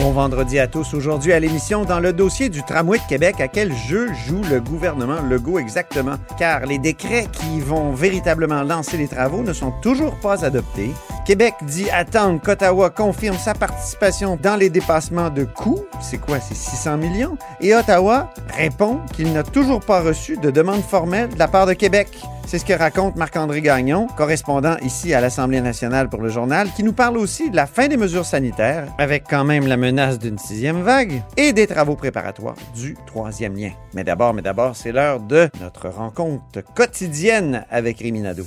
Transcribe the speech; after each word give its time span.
Bon 0.00 0.12
vendredi 0.12 0.58
à 0.58 0.66
tous. 0.66 0.94
Aujourd'hui 0.94 1.34
à 1.34 1.40
l'émission, 1.40 1.84
dans 1.84 2.00
le 2.00 2.14
dossier 2.14 2.48
du 2.48 2.62
tramway 2.62 2.96
de 2.96 3.06
Québec, 3.06 3.38
à 3.38 3.48
quel 3.48 3.76
jeu 3.76 4.08
joue 4.26 4.40
le 4.50 4.58
gouvernement 4.58 5.20
Legault 5.20 5.58
exactement? 5.58 6.14
Car 6.38 6.64
les 6.64 6.78
décrets 6.78 7.26
qui 7.30 7.60
vont 7.60 7.92
véritablement 7.92 8.62
lancer 8.62 8.96
les 8.96 9.08
travaux 9.08 9.42
ne 9.42 9.52
sont 9.52 9.72
toujours 9.82 10.18
pas 10.20 10.42
adoptés. 10.42 10.92
Québec 11.26 11.52
dit 11.64 11.90
attendre 11.90 12.40
qu'Ottawa 12.40 12.88
confirme 12.88 13.36
sa 13.36 13.52
participation 13.52 14.38
dans 14.42 14.56
les 14.56 14.70
dépassements 14.70 15.28
de 15.28 15.44
coûts. 15.44 15.84
C'est 16.00 16.18
quoi, 16.18 16.40
c'est 16.40 16.56
600 16.56 16.96
millions? 16.96 17.36
Et 17.60 17.74
Ottawa 17.74 18.32
répond 18.56 19.00
qu'il 19.12 19.34
n'a 19.34 19.42
toujours 19.42 19.80
pas 19.80 20.00
reçu 20.00 20.38
de 20.38 20.50
demande 20.50 20.80
formelle 20.80 21.28
de 21.28 21.38
la 21.38 21.46
part 21.46 21.66
de 21.66 21.74
Québec. 21.74 22.08
C'est 22.50 22.58
ce 22.58 22.64
que 22.64 22.72
raconte 22.72 23.14
Marc-André 23.14 23.60
Gagnon, 23.60 24.08
correspondant 24.16 24.76
ici 24.78 25.14
à 25.14 25.20
l'Assemblée 25.20 25.60
nationale 25.60 26.08
pour 26.08 26.20
le 26.20 26.30
journal, 26.30 26.68
qui 26.74 26.82
nous 26.82 26.92
parle 26.92 27.16
aussi 27.16 27.48
de 27.48 27.54
la 27.54 27.68
fin 27.68 27.86
des 27.86 27.96
mesures 27.96 28.26
sanitaires, 28.26 28.88
avec 28.98 29.22
quand 29.30 29.44
même 29.44 29.68
la 29.68 29.76
menace 29.76 30.18
d'une 30.18 30.36
sixième 30.36 30.82
vague, 30.82 31.22
et 31.36 31.52
des 31.52 31.68
travaux 31.68 31.94
préparatoires 31.94 32.56
du 32.74 32.96
troisième 33.06 33.54
lien. 33.54 33.70
Mais 33.94 34.02
d'abord, 34.02 34.74
c'est 34.74 34.90
l'heure 34.90 35.20
de 35.20 35.48
notre 35.60 35.90
rencontre 35.90 36.64
quotidienne 36.74 37.64
avec 37.70 38.00
Rémi 38.00 38.20
Nadeau. 38.20 38.46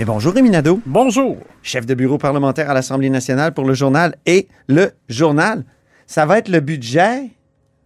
Et 0.00 0.06
bonjour 0.06 0.32
Rémi 0.32 0.48
Nadeau, 0.48 0.80
Bonjour. 0.86 1.36
chef 1.62 1.84
de 1.84 1.92
bureau 1.92 2.16
parlementaire 2.16 2.70
à 2.70 2.72
l'Assemblée 2.72 3.10
nationale 3.10 3.52
pour 3.52 3.66
le 3.66 3.74
journal 3.74 4.14
et 4.24 4.48
le 4.66 4.92
journal. 5.10 5.62
Ça 6.06 6.24
va 6.24 6.38
être 6.38 6.48
le 6.48 6.60
budget 6.60 7.28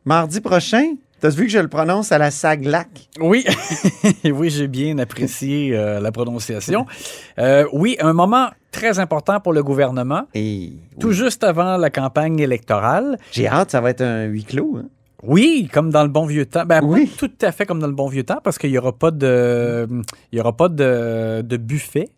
mardi 0.05 0.41
prochain? 0.41 0.95
T'as 1.19 1.31
vu 1.31 1.47
que 1.47 1.51
je 1.51 1.59
le 1.59 1.67
prononce 1.67 2.13
à 2.13 2.19
la 2.19 2.31
SAGLAC? 2.31 3.09
Oui, 3.19 3.45
oui, 4.25 4.49
j'ai 4.49 4.69
bien 4.69 4.97
apprécié 4.99 5.75
euh, 5.77 5.99
la 5.99 6.13
prononciation. 6.13 6.87
Euh, 7.41 7.67
oui, 7.73 7.97
un 7.99 8.13
moment 8.13 8.51
très 8.71 9.01
important 9.01 9.41
pour 9.41 9.53
le 9.53 9.65
gouvernement, 9.65 10.23
Et 10.35 10.73
tout 11.01 11.11
juste 11.11 11.43
avant 11.43 11.77
la 11.79 11.91
campagne 11.91 12.39
électorale. 12.39 13.19
j'ai 13.33 13.49
hâte, 13.49 13.73
ça 13.73 13.81
va 13.81 13.91
être 13.91 14.03
un 14.03 14.25
huis 14.27 14.45
clos. 14.45 14.77
hein? 14.79 14.85
Oui, 15.27 15.69
comme 15.73 15.91
dans 15.91 16.03
le 16.03 16.09
bon 16.09 16.27
vieux 16.27 16.47
temps. 16.47 16.65
Ben, 16.67 16.81
Oui. 16.85 17.07
pas 17.07 17.27
tout 17.27 17.33
à 17.43 17.53
fait 17.53 17.67
comme 17.67 17.81
dans 17.81 17.87
le 17.87 17.95
bon 17.95 18.09
vieux 18.09 18.25
temps, 18.25 18.41
parce 18.43 18.59
qu'il 18.59 18.71
n'y 18.71 18.79
aura 18.79 18.93
pas 18.93 19.11
de, 19.11 19.89
il 20.33 20.39
y 20.39 20.41
aura 20.41 20.57
pas 20.57 20.69
de, 20.69 21.43
de 21.43 21.57
buffet. 21.57 22.09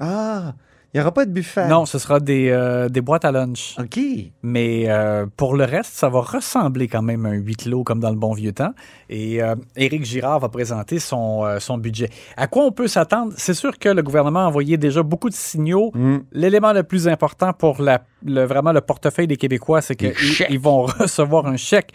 Ah, 0.00 0.54
il 0.94 0.96
n'y 0.96 1.02
aura 1.02 1.12
pas 1.12 1.26
de 1.26 1.30
buffet. 1.30 1.68
Non, 1.68 1.84
ce 1.84 1.98
sera 1.98 2.18
des, 2.18 2.48
euh, 2.48 2.88
des 2.88 3.02
boîtes 3.02 3.26
à 3.26 3.30
lunch. 3.30 3.76
OK. 3.78 4.00
Mais 4.42 4.84
euh, 4.88 5.26
pour 5.36 5.54
le 5.54 5.64
reste, 5.64 5.92
ça 5.92 6.08
va 6.08 6.20
ressembler 6.22 6.88
quand 6.88 7.02
même 7.02 7.26
à 7.26 7.28
un 7.28 7.34
huis 7.34 7.56
clos 7.56 7.84
comme 7.84 8.00
dans 8.00 8.08
le 8.08 8.16
bon 8.16 8.32
vieux 8.32 8.52
temps. 8.52 8.72
Et 9.10 9.42
euh, 9.42 9.54
Éric 9.76 10.06
Girard 10.06 10.40
va 10.40 10.48
présenter 10.48 10.98
son, 10.98 11.44
son 11.60 11.76
budget. 11.76 12.08
À 12.38 12.46
quoi 12.46 12.64
on 12.64 12.72
peut 12.72 12.88
s'attendre? 12.88 13.34
C'est 13.36 13.52
sûr 13.52 13.78
que 13.78 13.90
le 13.90 14.02
gouvernement 14.02 14.40
a 14.40 14.46
envoyé 14.46 14.78
déjà 14.78 15.02
beaucoup 15.02 15.28
de 15.28 15.34
signaux. 15.34 15.90
Mm. 15.94 16.18
L'élément 16.32 16.72
le 16.72 16.82
plus 16.82 17.06
important 17.06 17.52
pour 17.52 17.82
la, 17.82 18.00
le, 18.24 18.44
vraiment 18.44 18.72
le 18.72 18.80
portefeuille 18.80 19.26
des 19.26 19.36
Québécois, 19.36 19.82
c'est 19.82 19.94
qu'ils 19.94 20.14
ils 20.48 20.58
vont 20.58 20.82
recevoir 20.98 21.44
un 21.46 21.58
chèque 21.58 21.92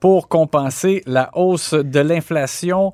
pour 0.00 0.28
compenser 0.28 1.02
la 1.06 1.30
hausse 1.34 1.74
de 1.74 2.00
l'inflation, 2.00 2.92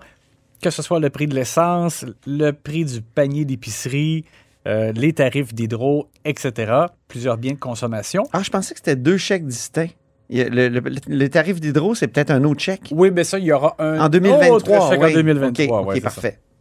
que 0.63 0.71
ce 0.71 0.83
soit 0.83 1.01
le 1.01 1.11
prix 1.11 1.27
de 1.27 1.35
l'essence, 1.35 2.05
le 2.27 2.53
prix 2.53 2.85
du 2.85 3.03
panier 3.03 3.45
d'épicerie, 3.45 4.25
euh, 4.69 4.93
les 4.93 5.13
tarifs 5.13 5.53
d'hydro, 5.53 6.09
etc. 6.25 6.73
Plusieurs 7.09 7.37
biens 7.37 7.53
de 7.55 7.59
consommation. 7.59 8.23
Ah, 8.33 8.43
je 8.45 8.51
pensais 8.51 8.75
que 8.75 8.79
c'était 8.79 8.95
deux 8.97 9.17
chèques 9.17 9.47
distincts. 9.47 9.89
Le, 10.31 10.69
le- 10.69 10.83
le 11.09 11.29
tarif 11.29 11.61
d'hydro, 11.61 11.95
c'est 11.95 12.07
peut-être 12.09 12.31
un 12.31 12.45
autre 12.45 12.61
chèque? 12.61 12.89
Oui, 12.93 13.11
mais 13.11 13.25
ça, 13.25 13.39
il 13.39 13.45
y 13.45 13.53
aura 13.53 13.75
un 13.79 14.01
En 14.01 14.09
2023. 14.09 14.49
autre 14.57 14.89
chèque 14.91 15.01
oui. 15.03 15.11
en 15.11 15.15
2023. 15.15 15.81
OK, 15.81 15.87
ouais, 15.87 15.91
OK, 15.91 15.95
c'est 15.97 16.01
parfait. 16.01 16.31
ça. 16.31 16.52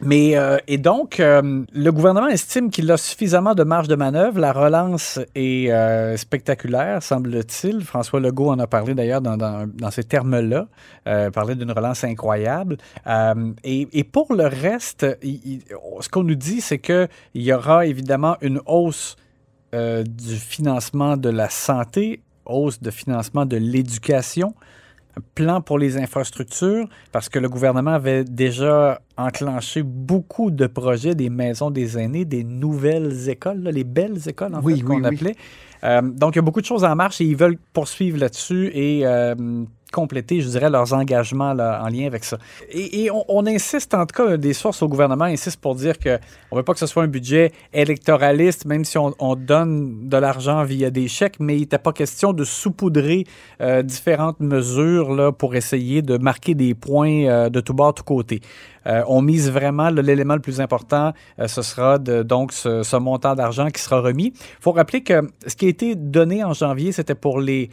Mais, 0.00 0.36
euh, 0.36 0.58
et 0.68 0.78
donc, 0.78 1.18
euh, 1.18 1.64
le 1.72 1.90
gouvernement 1.90 2.28
estime 2.28 2.70
qu'il 2.70 2.90
a 2.90 2.96
suffisamment 2.96 3.54
de 3.54 3.64
marge 3.64 3.88
de 3.88 3.96
manœuvre. 3.96 4.38
La 4.38 4.52
relance 4.52 5.18
est 5.34 5.72
euh, 5.72 6.16
spectaculaire, 6.16 7.02
semble-t-il. 7.02 7.82
François 7.82 8.20
Legault 8.20 8.50
en 8.50 8.58
a 8.60 8.68
parlé 8.68 8.94
d'ailleurs 8.94 9.20
dans, 9.20 9.36
dans, 9.36 9.90
ces 9.90 10.04
termes-là, 10.04 10.68
parlait 11.32 11.56
d'une 11.56 11.72
relance 11.72 12.04
incroyable. 12.04 12.76
Et, 13.64 14.04
pour 14.04 14.32
le 14.34 14.46
reste, 14.46 15.06
il- 15.22 15.62
ce 16.00 16.08
qu'on 16.08 16.22
nous 16.22 16.34
dit, 16.36 16.60
c'est 16.60 16.78
qu'il 16.78 17.08
y 17.34 17.52
aura 17.52 17.86
évidemment 17.86 18.36
une 18.40 18.60
hausse 18.66 19.16
du 19.72 20.36
financement 20.36 21.16
de 21.16 21.28
la 21.28 21.48
santé, 21.48 22.20
hausse 22.46 22.80
de 22.80 22.90
financement 22.90 23.46
de 23.46 23.56
l'éducation, 23.56 24.54
plan 25.34 25.60
pour 25.60 25.78
les 25.78 25.96
infrastructures, 25.96 26.86
parce 27.12 27.28
que 27.28 27.38
le 27.38 27.48
gouvernement 27.48 27.92
avait 27.92 28.24
déjà 28.24 29.00
enclenché 29.16 29.82
beaucoup 29.82 30.50
de 30.50 30.66
projets, 30.66 31.14
des 31.14 31.30
maisons 31.30 31.70
des 31.70 31.98
aînés, 31.98 32.24
des 32.24 32.44
nouvelles 32.44 33.28
écoles, 33.28 33.62
là, 33.62 33.70
les 33.70 33.84
belles 33.84 34.28
écoles 34.28 34.54
en 34.54 34.60
Oui, 34.62 34.76
fait, 34.76 34.82
oui, 34.82 34.86
qu'on 34.86 35.00
oui. 35.08 35.14
appelait. 35.16 35.34
Euh, 35.84 36.02
donc, 36.02 36.34
il 36.34 36.38
y 36.38 36.40
a 36.40 36.42
beaucoup 36.42 36.60
de 36.60 36.66
choses 36.66 36.84
en 36.84 36.94
marche 36.96 37.20
et 37.20 37.24
ils 37.24 37.36
veulent 37.36 37.58
poursuivre 37.72 38.18
là-dessus 38.18 38.70
et 38.74 39.06
euh, 39.06 39.34
compléter, 39.90 40.40
je 40.40 40.48
dirais, 40.48 40.70
leurs 40.70 40.92
engagements 40.92 41.50
en 41.50 41.88
lien 41.88 42.06
avec 42.06 42.24
ça. 42.24 42.38
Et, 42.70 43.10
on, 43.28 43.46
insiste, 43.46 43.94
en 43.94 44.06
tout 44.06 44.22
cas, 44.22 44.36
des 44.36 44.52
sources 44.52 44.82
au 44.82 44.88
gouvernement 44.88 45.24
insistent 45.24 45.60
pour 45.60 45.74
dire 45.74 45.98
que 45.98 46.18
on 46.50 46.56
veut 46.56 46.62
pas 46.62 46.72
que 46.72 46.78
ce 46.78 46.86
soit 46.86 47.02
un 47.02 47.08
budget 47.08 47.52
électoraliste, 47.72 48.64
même 48.66 48.84
si 48.84 48.98
on, 48.98 49.14
on 49.18 49.34
donne 49.34 50.08
de 50.08 50.16
l'argent 50.16 50.62
via 50.64 50.90
des 50.90 51.08
chèques, 51.08 51.40
mais 51.40 51.56
il 51.56 51.60
n'était 51.60 51.78
pas 51.78 51.92
question 51.92 52.32
de 52.32 52.44
saupoudrer 52.44 53.24
euh, 53.60 53.82
différentes 53.82 54.40
mesures 54.40 55.14
là, 55.14 55.32
pour 55.32 55.54
essayer 55.54 56.02
de 56.02 56.18
marquer 56.18 56.54
des 56.54 56.74
points 56.74 57.24
euh, 57.24 57.48
de 57.48 57.60
tout 57.60 57.74
bord, 57.74 57.94
tout 57.94 58.04
côté. 58.04 58.40
Euh, 58.86 59.02
on 59.06 59.20
mise 59.22 59.50
vraiment, 59.50 59.90
l'élément 59.90 60.34
le 60.34 60.40
plus 60.40 60.60
important, 60.60 61.12
euh, 61.38 61.48
ce 61.48 61.62
sera 61.62 61.98
donc 61.98 62.52
ce 62.52 62.96
montant 62.96 63.34
d'argent 63.34 63.68
qui 63.68 63.82
sera 63.82 64.00
remis. 64.00 64.32
Il 64.34 64.62
faut 64.62 64.72
rappeler 64.72 65.02
que 65.02 65.28
ce 65.46 65.54
qui 65.56 65.66
a 65.66 65.68
été 65.68 65.94
donné 65.94 66.42
en 66.42 66.52
janvier, 66.52 66.92
c'était 66.92 67.14
pour 67.14 67.40
les, 67.40 67.70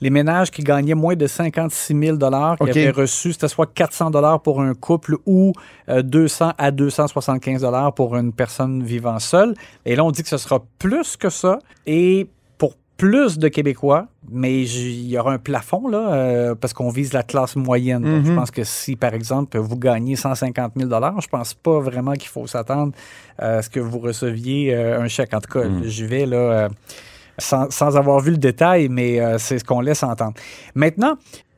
les 0.00 0.10
ménages 0.10 0.50
qui 0.50 0.62
gagnaient 0.62 0.94
moins 0.94 1.16
de 1.16 1.26
56 1.26 1.98
000 1.98 2.18
qui 2.18 2.24
OK. 2.24 2.68
avaient 2.68 2.90
reçu, 2.90 3.32
c'était 3.32 3.48
soit 3.48 3.72
400 3.72 4.10
pour 4.42 4.60
un 4.60 4.74
couple 4.74 5.16
ou 5.26 5.52
euh, 5.88 6.02
200 6.02 6.52
à 6.58 6.70
275 6.70 7.66
pour 7.94 8.16
une 8.16 8.32
personne 8.32 8.82
vivant 8.82 9.18
seule. 9.18 9.54
Et 9.84 9.96
là, 9.96 10.04
on 10.04 10.10
dit 10.10 10.22
que 10.22 10.28
ce 10.28 10.36
sera 10.38 10.62
plus 10.78 11.16
que 11.16 11.30
ça. 11.30 11.58
Et 11.86 12.28
pour 12.58 12.74
plus 12.96 13.38
de 13.38 13.48
Québécois, 13.48 14.06
mais 14.30 14.62
il 14.62 15.06
y 15.08 15.18
aura 15.18 15.32
un 15.32 15.38
plafond, 15.38 15.86
là, 15.88 16.12
euh, 16.12 16.54
parce 16.54 16.72
qu'on 16.72 16.88
vise 16.90 17.12
la 17.12 17.22
classe 17.22 17.54
moyenne. 17.56 18.02
Donc, 18.02 18.24
je 18.24 18.30
Mhm. 18.30 18.36
pense 18.36 18.50
que 18.50 18.64
si, 18.64 18.96
par 18.96 19.14
exemple, 19.14 19.56
vous 19.58 19.76
gagnez 19.76 20.16
150 20.16 20.72
000 20.76 20.90
je 21.20 21.26
pense 21.28 21.54
pas 21.54 21.78
vraiment 21.80 22.12
qu'il 22.12 22.28
faut 22.28 22.46
s'attendre 22.46 22.92
à 23.38 23.62
ce 23.62 23.70
que 23.70 23.80
vous 23.80 23.98
receviez 23.98 24.74
euh, 24.74 25.00
un 25.00 25.08
chèque. 25.08 25.32
En 25.34 25.40
tout 25.40 25.58
cas, 25.58 25.64
j'y 25.84 26.04
vais, 26.06 26.26
là... 26.26 26.36
euh, 26.36 26.68
sans, 27.38 27.70
sans 27.70 27.96
avoir 27.96 28.20
vu 28.20 28.32
le 28.32 28.38
détail, 28.38 28.88
mais 28.88 29.20
euh, 29.20 29.38
c'est 29.38 29.58
ce 29.58 29.64
qu'on 29.64 29.80
laisse 29.80 30.02
entendre. 30.02 30.34
Maintenant, 30.74 31.16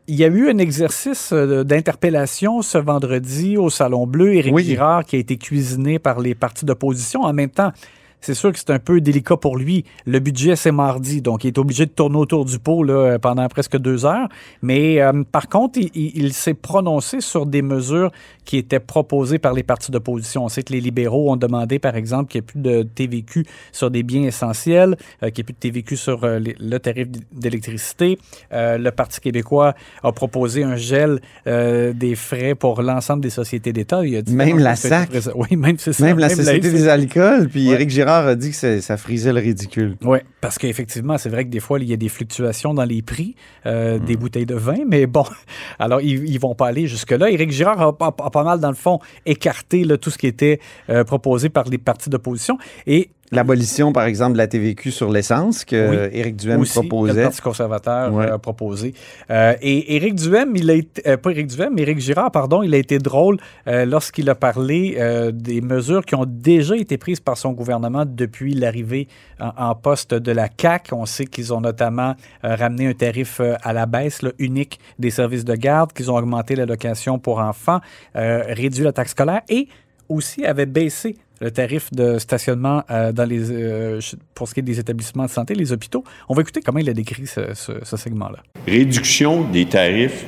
il 0.09 0.17
y 0.17 0.25
a 0.25 0.29
eu 0.29 0.49
un 0.49 0.59
exercice 0.59 1.33
euh, 1.33 1.65
d'interpellation 1.65 2.63
ce 2.63 2.79
vendredi 2.79 3.57
au 3.57 3.71
Salon 3.71 4.07
Bleu. 4.07 4.35
Éric 4.35 4.55
Oui. 4.55 4.65
Girard 4.65 5.05
qui 5.05 5.17
a 5.17 5.19
été 5.19 5.37
cuisiné 5.37 5.99
par 5.99 6.21
les 6.21 6.35
partis 6.35 6.65
d'opposition. 6.65 7.23
En 7.23 7.33
même 7.33 7.51
temps, 7.51 7.73
c'est 8.21 8.35
sûr 8.35 8.53
que 8.53 8.59
c'est 8.59 8.71
un 8.71 8.79
peu 8.79 9.01
délicat 9.01 9.37
pour 9.37 9.57
lui. 9.57 9.85
Le 10.07 10.19
budget, 10.19 10.57
c'est 10.57 10.73
mardi, 10.73 11.23
donc 11.23 11.45
il 11.45 11.49
est 11.49 11.59
obligé 11.59 11.87
de 11.87 11.91
tourner 11.91 12.17
autour 12.17 12.45
du 12.45 12.59
pot 12.59 12.83
là, 12.83 13.19
pendant 13.19 13.47
presque 13.49 13.77
deux 13.79 14.05
heures. 14.05 14.29
Mais 14.63 15.01
euh, 15.01 15.23
par 15.31 15.49
contre, 15.49 15.79
il, 15.79 15.91
il- 15.95 16.13
il 16.25 16.33
s'est 16.33 16.55
prononcé 16.55 17.21
sur 17.21 17.47
des 17.47 17.63
mesures 17.63 18.11
qui 18.45 18.57
étaient 18.57 18.81
proposées 18.81 19.39
par 19.39 19.53
les 19.53 19.63
partis 19.63 19.91
d'opposition. 19.91 20.45
On 20.45 20.49
sait 20.49 20.63
que 20.63 20.73
les 20.73 20.81
libéraux 20.81 21.31
ont 21.31 21.37
demandé, 21.37 21.79
par 21.79 21.97
exemple, 21.97 22.31
qu'il 22.31 22.41
n'y 22.41 22.45
ait 22.45 22.53
plus 22.53 22.61
de 22.61 22.83
TVQ 22.83 23.45
sur 23.73 23.91
des 23.91 24.03
biens 24.03 24.23
essentiels, 24.25 24.97
euh, 25.23 25.31
qu'il 25.31 25.37
n'y 25.37 25.41
ait 25.41 25.45
plus 25.45 25.53
de 25.55 25.59
TVQ 25.59 25.97
sur 25.97 26.25
euh, 26.25 26.39
les- 26.39 26.57
le 26.59 26.79
tarif 26.79 27.09
d'électricité. 27.33 28.19
Le 28.51 28.91
Parti 28.91 29.21
québécois 29.21 29.75
a 30.03 30.13
proposé 30.13 30.63
un 30.65 30.77
gel 30.77 31.21
des 31.47 32.15
frais 32.17 32.55
pour 32.55 32.83
l'ensemble 32.83 33.23
des 33.23 33.31
sociétés 33.31 33.73
d'État. 33.73 34.05
Il 34.05 34.23
Même 34.35 34.59
la 34.59 34.77
SAC. 34.77 35.11
Oui, 35.35 35.57
même 35.57 35.77
c'est 35.79 35.93
ça. 35.93 36.05
Même 36.05 36.19
la 36.19 36.29
Société 36.29 36.71
des 36.71 36.89
alcools, 36.89 37.49
puis 37.49 37.69
Ouais. 37.69 37.75
Éric 37.75 37.91
Girard 37.91 38.08
Girard 38.09 38.27
a 38.27 38.35
dit 38.37 38.53
que 38.53 38.81
ça, 38.81 38.97
frisait 38.97 39.35
le 39.35 39.41
ridicule. 39.41 39.97
Oui, 40.03 40.19
parce 40.41 40.57
qu'effectivement, 40.57 41.19
c'est 41.19 41.29
vrai 41.29 41.45
que 41.45 41.51
des 41.51 41.61
fois, 41.61 41.79
il 41.79 41.85
y 41.89 41.93
a 41.93 41.97
des 41.99 42.09
fluctuations 42.09 42.73
dans 42.73 42.85
les 42.85 43.03
prix 43.03 43.35
euh, 43.67 43.99
des 43.99 44.17
bouteilles 44.17 44.47
de 44.47 44.55
vin, 44.55 44.79
mais 44.87 45.07
bon, 45.07 45.25
alors 45.79 46.01
ils, 46.01 46.27
ils 46.27 46.41
vont 46.41 46.55
pas 46.55 46.69
aller 46.69 46.87
jusque-là. 46.87 47.31
Éric 47.31 47.51
Girard 47.51 47.81
a, 47.83 47.97
a- 48.01 48.07
a 48.27 48.31
pas 48.31 48.45
mal, 48.45 48.61
dans 48.61 48.71
le 48.71 48.75
fond, 48.77 48.99
écarté 49.27 49.85
là, 49.85 49.99
tout 49.99 50.09
ce 50.11 50.17
qui 50.17 50.27
était 50.27 50.59
euh, 50.89 51.05
proposé 51.05 51.51
par 51.51 51.65
les 51.69 51.77
partis 51.79 52.09
d'opposition. 52.09 52.57
Et 52.87 53.11
L'abolition, 53.31 53.93
par 53.93 54.05
exemple, 54.05 54.33
de 54.35 54.39
la 54.39 54.47
TVQ 54.47 54.91
sur 54.91 55.11
l'essence 55.11 55.65
que 55.65 55.91
Oui. 55.91 56.19
Éric 56.19 56.37
Duhem 56.37 56.61
aussi, 56.61 56.75
que 56.75 56.81
le 56.81 56.89
proposait. 56.89 57.23
Parti 57.25 57.41
conservateur 57.43 58.13
Ouais. 58.15 58.27
euh, 58.27 58.35
a 58.35 58.39
proposé. 58.39 58.95
Euh, 59.31 59.55
et 59.61 59.97
Éric 59.97 60.15
Duhem, 60.15 60.57
il 60.57 60.71
a 60.71 60.75
été, 60.75 61.07
euh, 61.09 61.17
pas 61.17 61.31
Éric 61.31 61.49
Duhem, 61.49 61.73
mais 61.75 61.83
Éric 61.83 61.99
Girard, 62.01 62.31
pardon, 62.31 62.63
il 62.63 62.73
a 62.75 62.79
été 62.79 62.99
drôle 62.99 63.37
euh, 63.67 63.85
lorsqu'il 63.85 64.29
a 64.31 64.35
parlé 64.35 64.97
des 65.33 65.61
mesures 65.61 66.05
qui 66.05 66.15
ont 66.15 66.25
déjà 66.27 66.77
été 66.77 66.97
prises 66.99 67.21
par 67.21 67.37
son 67.37 67.53
gouvernement 67.53 68.05
depuis 68.07 68.55
l'arrivée 68.55 69.09
en, 69.41 69.51
en 69.71 69.75
poste 69.75 70.15
de 70.15 70.33
la 70.33 70.49
CAQ. 70.61 70.95
On 70.95 71.07
sait 71.07 71.27
qu'ils 71.27 71.53
ont 71.53 71.61
notamment 71.61 72.15
ramené 72.43 72.87
un 72.87 72.95
tarif 72.95 73.41
à 73.63 73.73
la 73.73 73.87
baisse 73.87 74.23
là, 74.23 74.31
unique 74.39 74.79
des 74.99 75.11
services 75.11 75.45
de 75.45 75.55
garde, 75.55 75.93
qu'ils 75.93 76.11
ont 76.11 76.17
augmenté 76.17 76.57
l'allocation 76.57 77.19
pour 77.19 77.39
enfants, 77.41 77.81
réduit 78.15 78.85
la 78.85 78.93
taxe 78.93 79.11
scolaire 79.13 79.43
et 79.49 79.69
aussi 80.09 80.45
avaient 80.47 80.67
baissé 80.67 81.17
le 81.41 81.51
tarif 81.51 81.93
de 81.93 82.19
stationnement 82.19 82.83
euh, 82.91 83.13
dans 83.13 83.25
les, 83.25 83.51
euh, 83.51 84.01
pour 84.35 84.49
ce 84.49 84.55
qui 84.55 84.61
est 84.61 84.63
des 84.63 84.79
établissements 84.79 85.27
de 85.27 85.31
santé, 85.31 85.55
les 85.55 85.73
hôpitaux. 85.73 86.05
On 86.29 86.35
va 86.35 86.43
écouter 86.43 86.61
comment 86.61 86.79
il 86.79 86.89
a 86.91 86.95
décrit 86.95 87.27
ce, 87.27 87.97
segment-là. 87.97 88.39
réduction 88.67 89.43
des 89.43 89.67
tarifs 89.67 90.25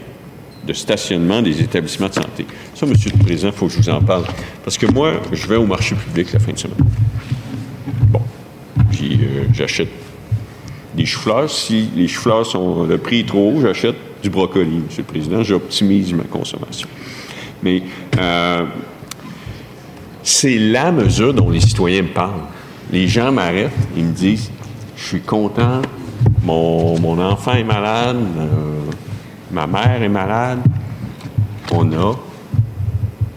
de 0.66 0.72
stationnement 0.72 1.40
des 1.40 1.60
établissements 1.62 2.08
de 2.08 2.14
santé. 2.14 2.46
Ça, 2.74 2.86
Monsieur 2.86 3.10
le 3.12 3.18
Président, 3.18 3.48
il 3.48 3.54
faut 3.54 3.66
que 3.66 3.72
je 3.72 3.78
vous 3.78 3.88
en 3.88 4.02
parle. 4.02 4.24
Parce 4.62 4.76
que 4.76 4.86
moi, 4.86 5.14
je 5.32 5.46
vais 5.46 5.56
au 5.56 5.66
marché 5.66 5.94
public 5.94 6.32
la 6.32 6.38
fin 6.38 6.52
de 6.52 6.58
semaine. 6.58 6.76
Bon. 8.08 8.20
Puis 8.90 9.20
euh, 9.22 9.44
j'achète 9.54 9.88
des 10.94 11.06
choux-fleurs. 11.06 11.50
Si 11.50 11.88
les 11.96 12.08
choux-fleurs 12.08 12.44
sont 12.44 12.84
le 12.84 12.98
prix 12.98 13.20
est 13.20 13.28
trop 13.28 13.52
haut, 13.52 13.60
j'achète 13.62 13.96
du 14.22 14.28
brocoli, 14.28 14.82
Monsieur 14.84 15.02
le 15.02 15.06
Président. 15.06 15.42
J'optimise 15.42 16.12
ma 16.12 16.24
consommation. 16.24 16.88
Mais 17.62 17.82
euh, 18.18 18.64
c'est 20.30 20.58
la 20.58 20.92
mesure 20.92 21.34
dont 21.34 21.50
les 21.50 21.60
citoyens 21.60 22.02
me 22.02 22.08
parlent. 22.08 22.46
Les 22.92 23.08
gens 23.08 23.32
m'arrêtent, 23.32 23.70
ils 23.96 24.04
me 24.04 24.12
disent 24.12 24.50
Je 24.96 25.04
suis 25.04 25.20
content, 25.20 25.82
mon, 26.44 27.18
enfant 27.18 27.54
est 27.54 27.64
malade, 27.64 28.16
euh, 28.38 28.80
ma 29.50 29.66
mère 29.66 30.02
est 30.02 30.08
malade. 30.08 30.60
On 31.72 31.92
a 31.92 32.16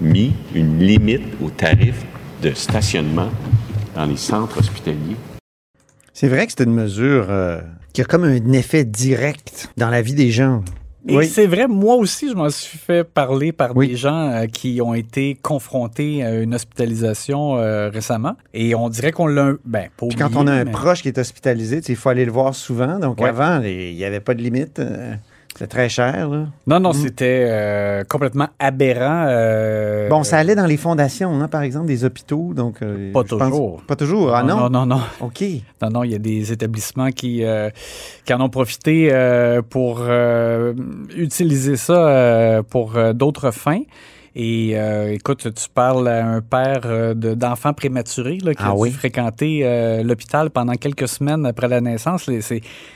mis 0.01 0.33
une 0.53 0.79
limite 0.79 1.23
au 1.41 1.49
tarif 1.49 2.05
de 2.41 2.53
stationnement 2.53 3.29
dans 3.95 4.05
les 4.05 4.17
centres 4.17 4.59
hospitaliers. 4.59 5.17
C'est 6.13 6.27
vrai 6.27 6.45
que 6.45 6.53
c'est 6.55 6.63
une 6.63 6.73
mesure 6.73 7.25
euh, 7.29 7.59
qui 7.93 8.01
a 8.01 8.05
comme 8.05 8.23
un 8.23 8.51
effet 8.51 8.85
direct 8.85 9.69
dans 9.77 9.89
la 9.89 10.01
vie 10.01 10.13
des 10.13 10.29
gens. 10.29 10.63
Et 11.07 11.17
Oui. 11.17 11.27
c'est 11.27 11.47
vrai, 11.47 11.67
moi 11.67 11.95
aussi, 11.95 12.29
je 12.29 12.33
m'en 12.33 12.49
suis 12.49 12.77
fait 12.77 13.03
parler 13.03 13.51
par 13.51 13.75
Oui. 13.75 13.89
des 13.89 13.95
gens 13.97 14.29
euh, 14.29 14.45
qui 14.45 14.79
ont 14.81 14.93
été 14.93 15.35
confrontés 15.41 16.23
à 16.23 16.33
une 16.39 16.55
hospitalisation 16.55 17.57
euh, 17.57 17.89
récemment. 17.89 18.35
Et 18.53 18.73
on 18.73 18.87
dirait 18.87 19.11
qu'on 19.11 19.27
l'a... 19.27 19.51
Ben, 19.65 19.89
pas 19.97 20.07
Puis 20.07 20.17
quand 20.17 20.35
on 20.35 20.47
a 20.47 20.53
un 20.53 20.63
mais- 20.63 20.71
proche 20.71 21.01
qui 21.01 21.09
est 21.09 21.17
hospitalisé, 21.17 21.81
il 21.89 21.95
faut 21.97 22.07
aller 22.09 22.23
le 22.25 22.31
voir 22.31 22.55
souvent. 22.55 22.99
Donc 22.99 23.19
Ouais. 23.19 23.29
avant, 23.29 23.61
il 23.61 23.95
n'y 23.95 24.05
avait 24.05 24.21
pas 24.21 24.33
de 24.33 24.41
limite. 24.41 24.79
euh, 24.79 25.13
C'était 25.63 25.75
très 25.77 25.87
cher. 25.87 26.27
là. 26.29 26.47
Non, 26.67 26.79
non, 26.81 26.91
c'était 26.91 27.45
euh, 27.49 28.03
complètement 28.03 28.49
aberrant. 28.59 29.27
euh, 29.29 30.09
Bon, 30.09 30.23
ça 30.23 30.37
allait 30.37 30.55
dans 30.55 30.65
les 30.65 30.75
fondations, 30.75 31.31
hein, 31.41 31.47
par 31.47 31.61
exemple, 31.61 31.85
des 31.87 32.03
hôpitaux. 32.03 32.53
Donc, 32.53 32.81
euh, 32.81 33.13
Pas 33.13 33.23
pense- 33.23 33.29
toujours. 33.39 33.81
Pas 33.87 33.95
toujours. 33.95 34.35
Ah 34.35 34.43
non? 34.43 34.57
Non, 34.57 34.69
non, 34.69 34.85
non. 34.85 35.01
OK. 35.21 35.41
Non, 35.81 35.89
non, 35.89 36.03
il 36.03 36.11
y 36.11 36.15
a 36.15 36.19
des 36.19 36.51
établissements 36.51 37.11
qui, 37.11 37.43
qui 38.25 38.33
en 38.33 38.41
ont 38.41 38.49
profité 38.49 39.09
pour 39.69 40.01
utiliser 41.15 41.77
ça 41.77 42.61
pour 42.69 42.93
d'autres 43.13 43.51
fins. 43.51 43.81
Et 44.35 44.71
euh, 44.73 45.13
écoute, 45.13 45.47
tu 45.53 45.69
parles 45.73 46.07
à 46.07 46.25
un 46.25 46.41
père 46.41 46.81
euh, 46.85 47.13
de- 47.13 47.35
d'enfants 47.35 47.73
prématurés 47.73 48.39
là, 48.43 48.55
qui 48.55 48.63
Ah 48.63 48.71
a 48.71 48.73
dû 48.73 48.79
oui? 48.81 48.91
fréquenter 48.91 49.59
euh, 49.63 50.01
l'hôpital 50.01 50.49
pendant 50.49 50.73
quelques 50.73 51.07
semaines 51.07 51.45
après 51.45 51.67
la 51.67 51.81
naissance. 51.81 52.27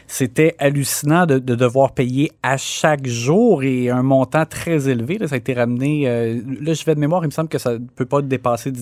C'était 0.07 0.56
hallucinant 0.57 1.25
de, 1.25 1.38
de 1.38 1.54
devoir 1.56 1.92
payer 1.92 2.31
à 2.42 2.57
chaque 2.57 3.06
jour 3.06 3.63
et 3.63 3.89
un 3.89 4.01
montant 4.04 4.45
très 4.45 4.89
élevé. 4.89 5.18
là. 5.19 5.28
ça 5.28 5.36
a 5.36 5.38
été 5.38 5.54
ramené. 5.54 6.07
euh, 6.07 6.42
là, 6.62 6.74
je 6.74 6.84
vais 6.86 6.95
de 6.95 7.00
mémoire, 7.00 7.24
il 7.24 7.28
me 7.28 7.31
semble 7.31 7.50
que 7.50 7.60
ça 7.60 7.74
ne 7.74 7.86
peut 7.95 8.06
pas 8.06 8.22
dépasser 8.22 8.72
10 8.72 8.81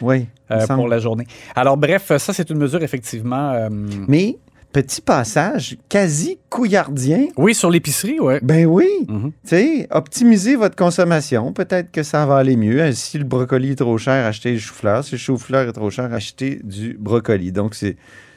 Oui. 0.00 0.26
il 0.50 0.56
me 0.56 0.62
euh, 0.62 0.66
pour 0.76 0.88
la 0.88 0.98
journée. 1.00 1.26
Alors, 1.54 1.76
bref, 1.76 2.16
ça, 2.16 2.32
c'est 2.32 2.48
une 2.50 2.58
mesure 2.58 2.82
effectivement. 2.82 3.52
euh, 3.52 3.68
Mais, 4.08 4.38
petit 4.72 5.00
passage 5.00 5.76
quasi 5.88 6.38
couillardien. 6.48 7.26
Oui, 7.36 7.54
sur 7.54 7.70
l'épicerie, 7.70 8.20
ouais. 8.20 8.38
Ben 8.42 8.66
oui. 8.66 8.86
Mhm. 9.08 9.32
Tu 9.44 9.48
sais, 9.48 9.88
optimisez 9.90 10.56
votre 10.56 10.76
consommation. 10.76 11.52
Peut-être 11.52 11.90
que 11.90 12.02
ça 12.02 12.26
va 12.26 12.36
aller 12.36 12.56
mieux. 12.56 12.80
Euh, 12.80 12.92
Si 12.92 13.18
le 13.18 13.24
brocoli 13.24 13.72
est 13.72 13.76
trop 13.76 13.98
cher, 13.98 14.26
achetez 14.26 14.52
du 14.52 14.60
chou-fleur. 14.60 15.04
Si 15.04 15.12
le 15.12 15.18
chou-fleur 15.18 15.68
est 15.68 15.72
trop 15.72 15.90
cher, 15.90 16.12
achetez 16.12 16.60
du 16.62 16.96
brocoli. 16.98 17.52
Donc, 17.52 17.74
c'est. 17.74 17.96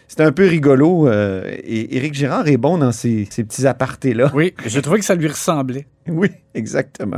C'est 0.10 0.22
un 0.22 0.32
peu 0.32 0.46
rigolo. 0.46 1.08
euh, 1.08 1.44
et 1.64 1.96
Éric 1.98 2.14
Girard 2.14 2.48
est 2.48 2.58
bon 2.58 2.78
dans 2.78 2.92
ces, 2.92 3.28
ces 3.32 3.44
petits 3.44 3.66
apartés-là. 3.66 4.32
Oui, 4.36 4.54
j'ai 4.66 4.82
trouvé 4.82 5.00
que 5.00 5.06
ça 5.06 5.16
lui 5.16 5.28
ressemblait. 5.28 5.88
Oui, 6.08 6.30
exactement. 6.54 7.18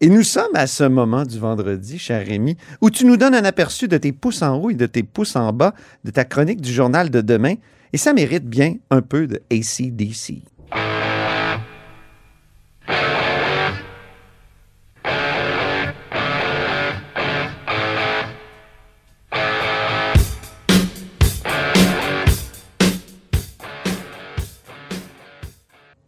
Et 0.00 0.08
nous 0.08 0.22
sommes 0.22 0.54
à 0.54 0.66
ce 0.66 0.84
moment 0.84 1.24
du 1.24 1.38
vendredi, 1.38 1.98
cher 1.98 2.24
Rémi, 2.26 2.56
où 2.80 2.90
tu 2.90 3.04
nous 3.04 3.16
donnes 3.16 3.34
un 3.34 3.44
aperçu 3.44 3.86
de 3.86 3.98
tes 3.98 4.12
pouces 4.12 4.40
en 4.42 4.56
haut 4.56 4.70
et 4.70 4.74
de 4.74 4.86
tes 4.86 5.02
pouces 5.02 5.36
en 5.36 5.52
bas 5.52 5.74
de 6.04 6.10
ta 6.10 6.24
chronique 6.24 6.60
du 6.60 6.72
journal 6.72 7.10
de 7.10 7.20
demain. 7.20 7.54
Et 7.94 7.98
ça 7.98 8.14
mérite 8.14 8.46
bien 8.46 8.76
un 8.90 9.02
peu 9.02 9.26
de 9.26 9.42
ACDC. 9.50 10.42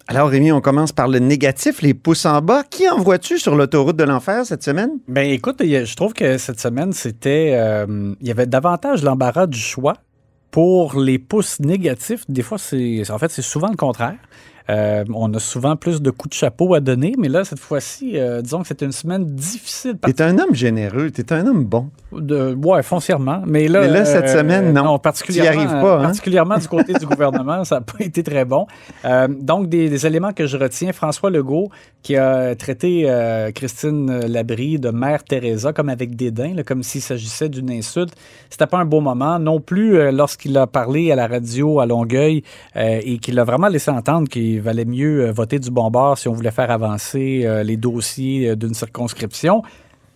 Alors, 0.07 0.29
Rémi, 0.29 0.53
on 0.53 0.61
commence 0.61 0.93
par 0.93 1.09
le 1.09 1.19
négatif, 1.19 1.83
les 1.83 1.93
pouces 1.93 2.25
en 2.25 2.41
bas. 2.41 2.63
Qui 2.63 2.89
envoies-tu 2.89 3.37
sur 3.39 3.57
l'autoroute 3.57 3.97
de 3.97 4.05
l'enfer 4.05 4.47
cette 4.47 4.63
semaine? 4.63 4.91
Ben 5.09 5.29
écoute, 5.29 5.57
je 5.61 5.97
trouve 5.97 6.15
que 6.15 6.39
cette 6.39 6.61
semaine, 6.61 6.93
c'était. 6.93 7.53
euh, 7.57 8.15
il 8.21 8.29
y 8.29 8.31
avait 8.31 8.47
davantage 8.47 9.03
l'embarras 9.03 9.49
du 9.49 9.59
choix. 9.59 9.95
Pour 10.55 11.01
les 11.01 11.19
pouces 11.19 11.59
négatifs, 11.59 12.23
des 12.29 12.43
fois, 12.43 12.59
c'est 12.59 13.11
en 13.11 13.19
fait, 13.19 13.29
c'est 13.29 13.43
souvent 13.43 13.67
le 13.67 13.75
contraire. 13.75 14.15
Euh, 14.71 15.05
on 15.15 15.33
a 15.35 15.39
souvent 15.39 15.77
plus 15.77 16.01
de 16.01 16.11
coups 16.11 16.31
de 16.31 16.39
chapeau 16.39 16.75
à 16.75 16.81
donner, 16.81 17.15
mais 17.19 17.29
là, 17.29 17.45
cette 17.45 17.59
fois-ci, 17.59 18.19
euh, 18.19 18.41
disons 18.41 18.63
que 18.63 18.69
c'était 18.69 18.87
une 18.87 18.93
semaine 18.93 19.27
difficile. 19.27 19.97
T'es 20.01 20.23
un 20.23 20.39
homme 20.39 20.55
généreux, 20.55 21.11
t'es 21.11 21.33
un 21.33 21.47
homme 21.47 21.65
bon. 21.65 21.91
De, 22.13 22.55
ouais, 22.55 22.83
foncièrement. 22.83 23.43
Mais 23.47 23.69
là, 23.69 23.83
Mais 23.83 23.89
là, 23.89 24.05
cette 24.05 24.29
semaine, 24.29 24.73
non. 24.73 24.99
particulièrement, 24.99 25.51
T'y 25.51 25.59
arrives 25.59 25.83
pas, 25.83 25.99
hein? 25.99 26.03
particulièrement 26.03 26.59
du 26.59 26.69
côté 26.69 26.95
du 26.95 27.07
gouvernement, 27.07 27.65
ça 27.65 27.77
n'a 27.77 27.81
pas 27.83 28.03
été 28.05 28.23
très 28.23 28.45
bon. 28.45 28.67
Euh, 29.05 29.29
donc, 29.29 29.69
des, 29.69 29.89
des 29.91 30.07
éléments 30.07 30.33
que 30.33 30.47
je 30.47 30.57
retiens. 30.57 30.93
François 30.93 31.31
Legault, 31.31 31.71
qui 32.03 32.17
a 32.17 32.55
traité 32.55 33.05
euh, 33.07 33.51
Christine 33.51 34.27
Labrie 34.27 34.79
de 34.79 34.91
mère 34.91 35.25
Teresa 35.25 35.73
comme 35.73 35.89
avec 35.89 36.15
dédain, 36.17 36.55
là, 36.55 36.63
comme 36.63 36.83
s'il 36.83 37.01
s'agissait 37.01 37.49
d'une 37.49 37.71
insulte. 37.71 38.15
C'était 38.51 38.67
pas 38.67 38.79
un 38.79 38.85
beau 38.85 39.01
moment. 39.01 39.39
Non 39.39 39.61
plus 39.61 39.97
euh, 39.97 40.13
lorsqu'il 40.13 40.57
a 40.57 40.67
parlé 40.67 41.11
à 41.11 41.17
la 41.17 41.27
radio 41.27 41.81
à 41.81 41.87
Longueuil 41.87 42.43
euh, 42.77 43.01
et 43.03 43.19
qu'il 43.19 43.39
a 43.39 43.45
vraiment 43.45 43.69
laissé 43.69 43.91
entendre 43.91 44.29
qu'il 44.29 44.54
valait 44.61 44.85
mieux 44.85 45.27
euh, 45.27 45.33
voter 45.33 45.59
du 45.59 45.71
bon 45.71 45.91
bord 45.91 46.19
si 46.19 46.29
on 46.29 46.33
voulait 46.33 46.51
faire 46.51 46.71
avancer 46.71 47.43
euh, 47.45 47.63
les 47.63 47.77
dossiers 47.77 48.51
euh, 48.51 48.57
d'une 48.57 48.75
circonscription. 48.75 49.63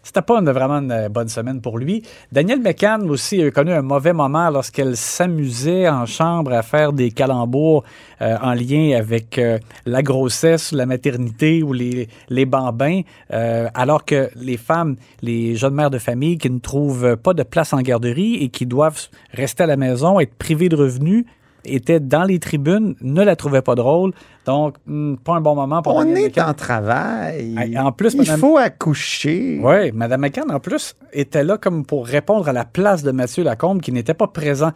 C'était 0.03 0.23
pas 0.23 0.39
une- 0.39 0.49
vraiment 0.51 0.79
une 0.79 1.09
bonne 1.09 1.29
semaine 1.29 1.61
pour 1.61 1.77
lui. 1.77 2.03
Daniel 2.33 2.61
McCann 2.61 3.11
aussi 3.11 3.43
a 3.43 3.51
connu 3.51 3.73
un 3.73 3.83
mauvais 3.83 4.15
moment 4.15 4.49
lorsqu'elle 4.49 4.97
s'amusait 4.97 5.87
en 5.89 6.07
chambre 6.07 6.53
à 6.55 6.63
faire 6.63 6.95
des 6.95 7.11
calembours 7.11 7.85
en 8.21 8.55
lien 8.55 8.97
avec 8.97 9.39
la 9.85 10.03
grossesse, 10.03 10.73
la 10.73 10.87
maternité 10.87 11.63
ou 11.63 11.75
les, 11.75 12.09
les 12.31 12.47
bambins, 12.47 13.03
alors 13.29 14.05
que 14.07 14.31
les 14.37 14.57
femmes, 14.57 14.97
les 15.21 15.57
jeunes 15.57 15.75
mères 15.75 15.91
de 15.91 15.99
famille 15.99 16.39
qui 16.39 16.49
ne 16.49 16.59
trouvent 16.61 17.17
pas 17.17 17.35
de 17.35 17.43
place 17.43 17.75
en 17.75 17.83
garderie 17.83 18.37
et 18.37 18.49
qui 18.49 18.65
doivent 18.65 19.09
rester 19.35 19.65
à 19.65 19.67
la 19.67 19.77
maison, 19.77 20.21
être 20.21 20.35
privées 20.35 20.71
de 20.71 20.77
revenus, 20.77 21.27
étaient 21.75 22.01
dans 22.01 22.25
les 22.25 22.39
tribunes, 22.39 22.95
ne 23.01 23.23
la 23.23 23.37
trouvaient 23.37 23.63
pas 23.63 23.75
drôle. 23.75 24.13
Donc, 24.47 24.77
hmm, 24.87 25.17
pas 25.17 25.35
un 25.35 25.41
bon 25.41 25.55
moment 25.55 25.83
pour 25.83 25.97
On 25.97 26.15
est 26.15 26.41
en 26.41 26.55
travail. 26.55 27.79
En 27.79 27.93
plus, 27.93 28.15
il 28.15 28.27
faut 28.27 28.57
accoucher. 28.57 29.61
Oui, 29.63 29.93
Mme 29.93 30.21
McCann, 30.21 30.51
en 30.51 30.61
plus, 30.61 30.95
était 31.13 31.45
là 31.45 31.59
comme 31.59 31.85
pour 31.85 32.07
répondre 32.07 32.49
à 32.49 32.53
la 32.53 32.65
place 32.65 33.03
de 33.03 33.11
Mathieu 33.11 33.45
Lacombe, 33.45 33.81
qui 33.81 33.93
n'était 33.93 34.15
pas 34.15 34.27
présent. 34.27 34.73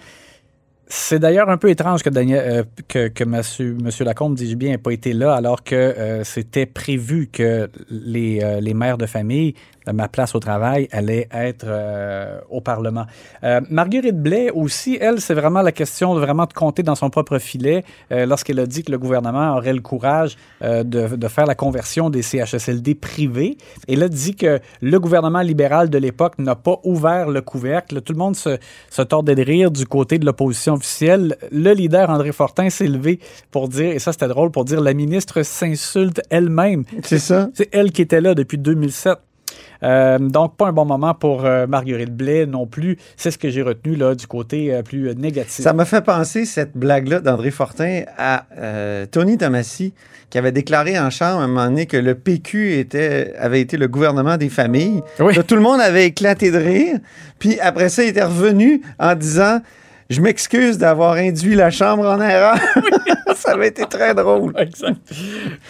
C'est 0.94 1.18
d'ailleurs 1.18 1.48
un 1.48 1.56
peu 1.56 1.70
étrange 1.70 2.02
que, 2.02 2.10
Daniel, 2.10 2.44
euh, 2.46 2.62
que, 2.86 3.08
que 3.08 3.24
Monsieur, 3.24 3.74
Monsieur 3.82 4.04
Lacombe, 4.04 4.34
dis-je 4.34 4.56
bien, 4.56 4.72
n'ait 4.72 4.78
pas 4.78 4.92
été 4.92 5.14
là, 5.14 5.34
alors 5.34 5.64
que 5.64 5.74
euh, 5.74 6.22
c'était 6.22 6.66
prévu 6.66 7.30
que 7.32 7.70
les, 7.88 8.40
euh, 8.42 8.60
les 8.60 8.74
mères 8.74 8.98
de 8.98 9.06
famille 9.06 9.54
ma 9.90 10.08
place 10.08 10.34
au 10.34 10.40
travail 10.40 10.88
allait 10.92 11.28
être 11.32 11.64
euh, 11.66 12.38
au 12.50 12.60
Parlement. 12.60 13.06
Euh, 13.42 13.60
Marguerite 13.70 14.20
Blais 14.20 14.50
aussi, 14.50 14.98
elle, 15.00 15.20
c'est 15.20 15.34
vraiment 15.34 15.62
la 15.62 15.72
question 15.72 16.14
de 16.14 16.20
vraiment 16.20 16.46
de 16.46 16.52
compter 16.52 16.82
dans 16.82 16.94
son 16.94 17.10
propre 17.10 17.38
filet 17.38 17.84
euh, 18.12 18.26
lorsqu'elle 18.26 18.60
a 18.60 18.66
dit 18.66 18.82
que 18.82 18.92
le 18.92 18.98
gouvernement 18.98 19.56
aurait 19.56 19.72
le 19.72 19.80
courage 19.80 20.36
euh, 20.62 20.84
de, 20.84 21.16
de 21.16 21.28
faire 21.28 21.46
la 21.46 21.54
conversion 21.54 22.10
des 22.10 22.22
CHSLD 22.22 22.94
privés. 22.94 23.56
Elle 23.88 24.02
a 24.02 24.08
dit 24.08 24.36
que 24.36 24.60
le 24.80 25.00
gouvernement 25.00 25.40
libéral 25.40 25.90
de 25.90 25.98
l'époque 25.98 26.38
n'a 26.38 26.54
pas 26.54 26.78
ouvert 26.84 27.28
le 27.28 27.40
couvercle. 27.40 28.00
Tout 28.02 28.12
le 28.12 28.18
monde 28.18 28.36
se, 28.36 28.58
se 28.90 29.02
tordait 29.02 29.34
de 29.34 29.42
rire 29.42 29.70
du 29.70 29.86
côté 29.86 30.18
de 30.18 30.26
l'opposition 30.26 30.74
officielle. 30.74 31.36
Le 31.50 31.72
leader 31.72 32.10
André 32.10 32.32
Fortin 32.32 32.70
s'est 32.70 32.86
levé 32.86 33.18
pour 33.50 33.68
dire, 33.68 33.92
et 33.92 33.98
ça 33.98 34.12
c'était 34.12 34.28
drôle, 34.28 34.50
pour 34.50 34.64
dire 34.64 34.80
la 34.80 34.94
ministre 34.94 35.42
s'insulte 35.42 36.20
elle-même. 36.30 36.84
C'est 37.02 37.18
ça? 37.18 37.48
C'est 37.54 37.68
elle 37.74 37.92
qui 37.92 38.02
était 38.02 38.20
là 38.20 38.34
depuis 38.34 38.58
2007. 38.58 39.18
Euh, 39.82 40.18
donc, 40.18 40.56
pas 40.56 40.68
un 40.68 40.72
bon 40.72 40.84
moment 40.84 41.14
pour 41.14 41.44
euh, 41.44 41.66
Marguerite 41.66 42.14
Blais 42.14 42.46
non 42.46 42.66
plus. 42.66 42.98
C'est 43.16 43.30
ce 43.30 43.38
que 43.38 43.50
j'ai 43.50 43.62
retenu 43.62 43.96
là, 43.96 44.14
du 44.14 44.26
côté 44.26 44.72
euh, 44.72 44.82
plus 44.82 45.14
négatif. 45.16 45.64
Ça 45.64 45.72
m'a 45.72 45.84
fait 45.84 46.02
penser, 46.02 46.44
cette 46.44 46.76
blague-là 46.76 47.20
d'André 47.20 47.50
Fortin, 47.50 48.02
à 48.16 48.44
Tony 49.10 49.38
Tomassi, 49.38 49.94
qui 50.30 50.38
avait 50.38 50.52
déclaré 50.52 50.98
en 50.98 51.10
chambre 51.10 51.40
à 51.40 51.44
un 51.44 51.48
moment 51.48 51.66
donné 51.66 51.86
que 51.86 51.96
le 51.96 52.14
PQ 52.14 52.78
était, 52.78 53.34
avait 53.38 53.60
été 53.60 53.76
le 53.76 53.88
gouvernement 53.88 54.36
des 54.36 54.48
familles. 54.48 55.02
Oui. 55.18 55.34
Là, 55.34 55.42
tout 55.42 55.56
le 55.56 55.60
monde 55.60 55.80
avait 55.80 56.06
éclaté 56.06 56.50
de 56.50 56.58
rire. 56.58 56.98
Puis 57.38 57.58
après 57.60 57.88
ça, 57.88 58.02
il 58.02 58.10
était 58.10 58.24
revenu 58.24 58.82
en 58.98 59.14
disant 59.14 59.60
Je 60.08 60.20
m'excuse 60.20 60.78
d'avoir 60.78 61.14
induit 61.14 61.54
la 61.54 61.70
Chambre 61.70 62.06
en 62.06 62.20
erreur. 62.20 62.56
ça 63.36 63.52
avait 63.52 63.68
été 63.68 63.84
très 63.86 64.14
drôle. 64.14 64.52
Exact. 64.58 65.00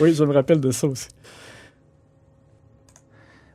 Oui, 0.00 0.14
je 0.14 0.24
me 0.24 0.32
rappelle 0.32 0.60
de 0.60 0.70
ça 0.70 0.86
aussi. 0.86 1.08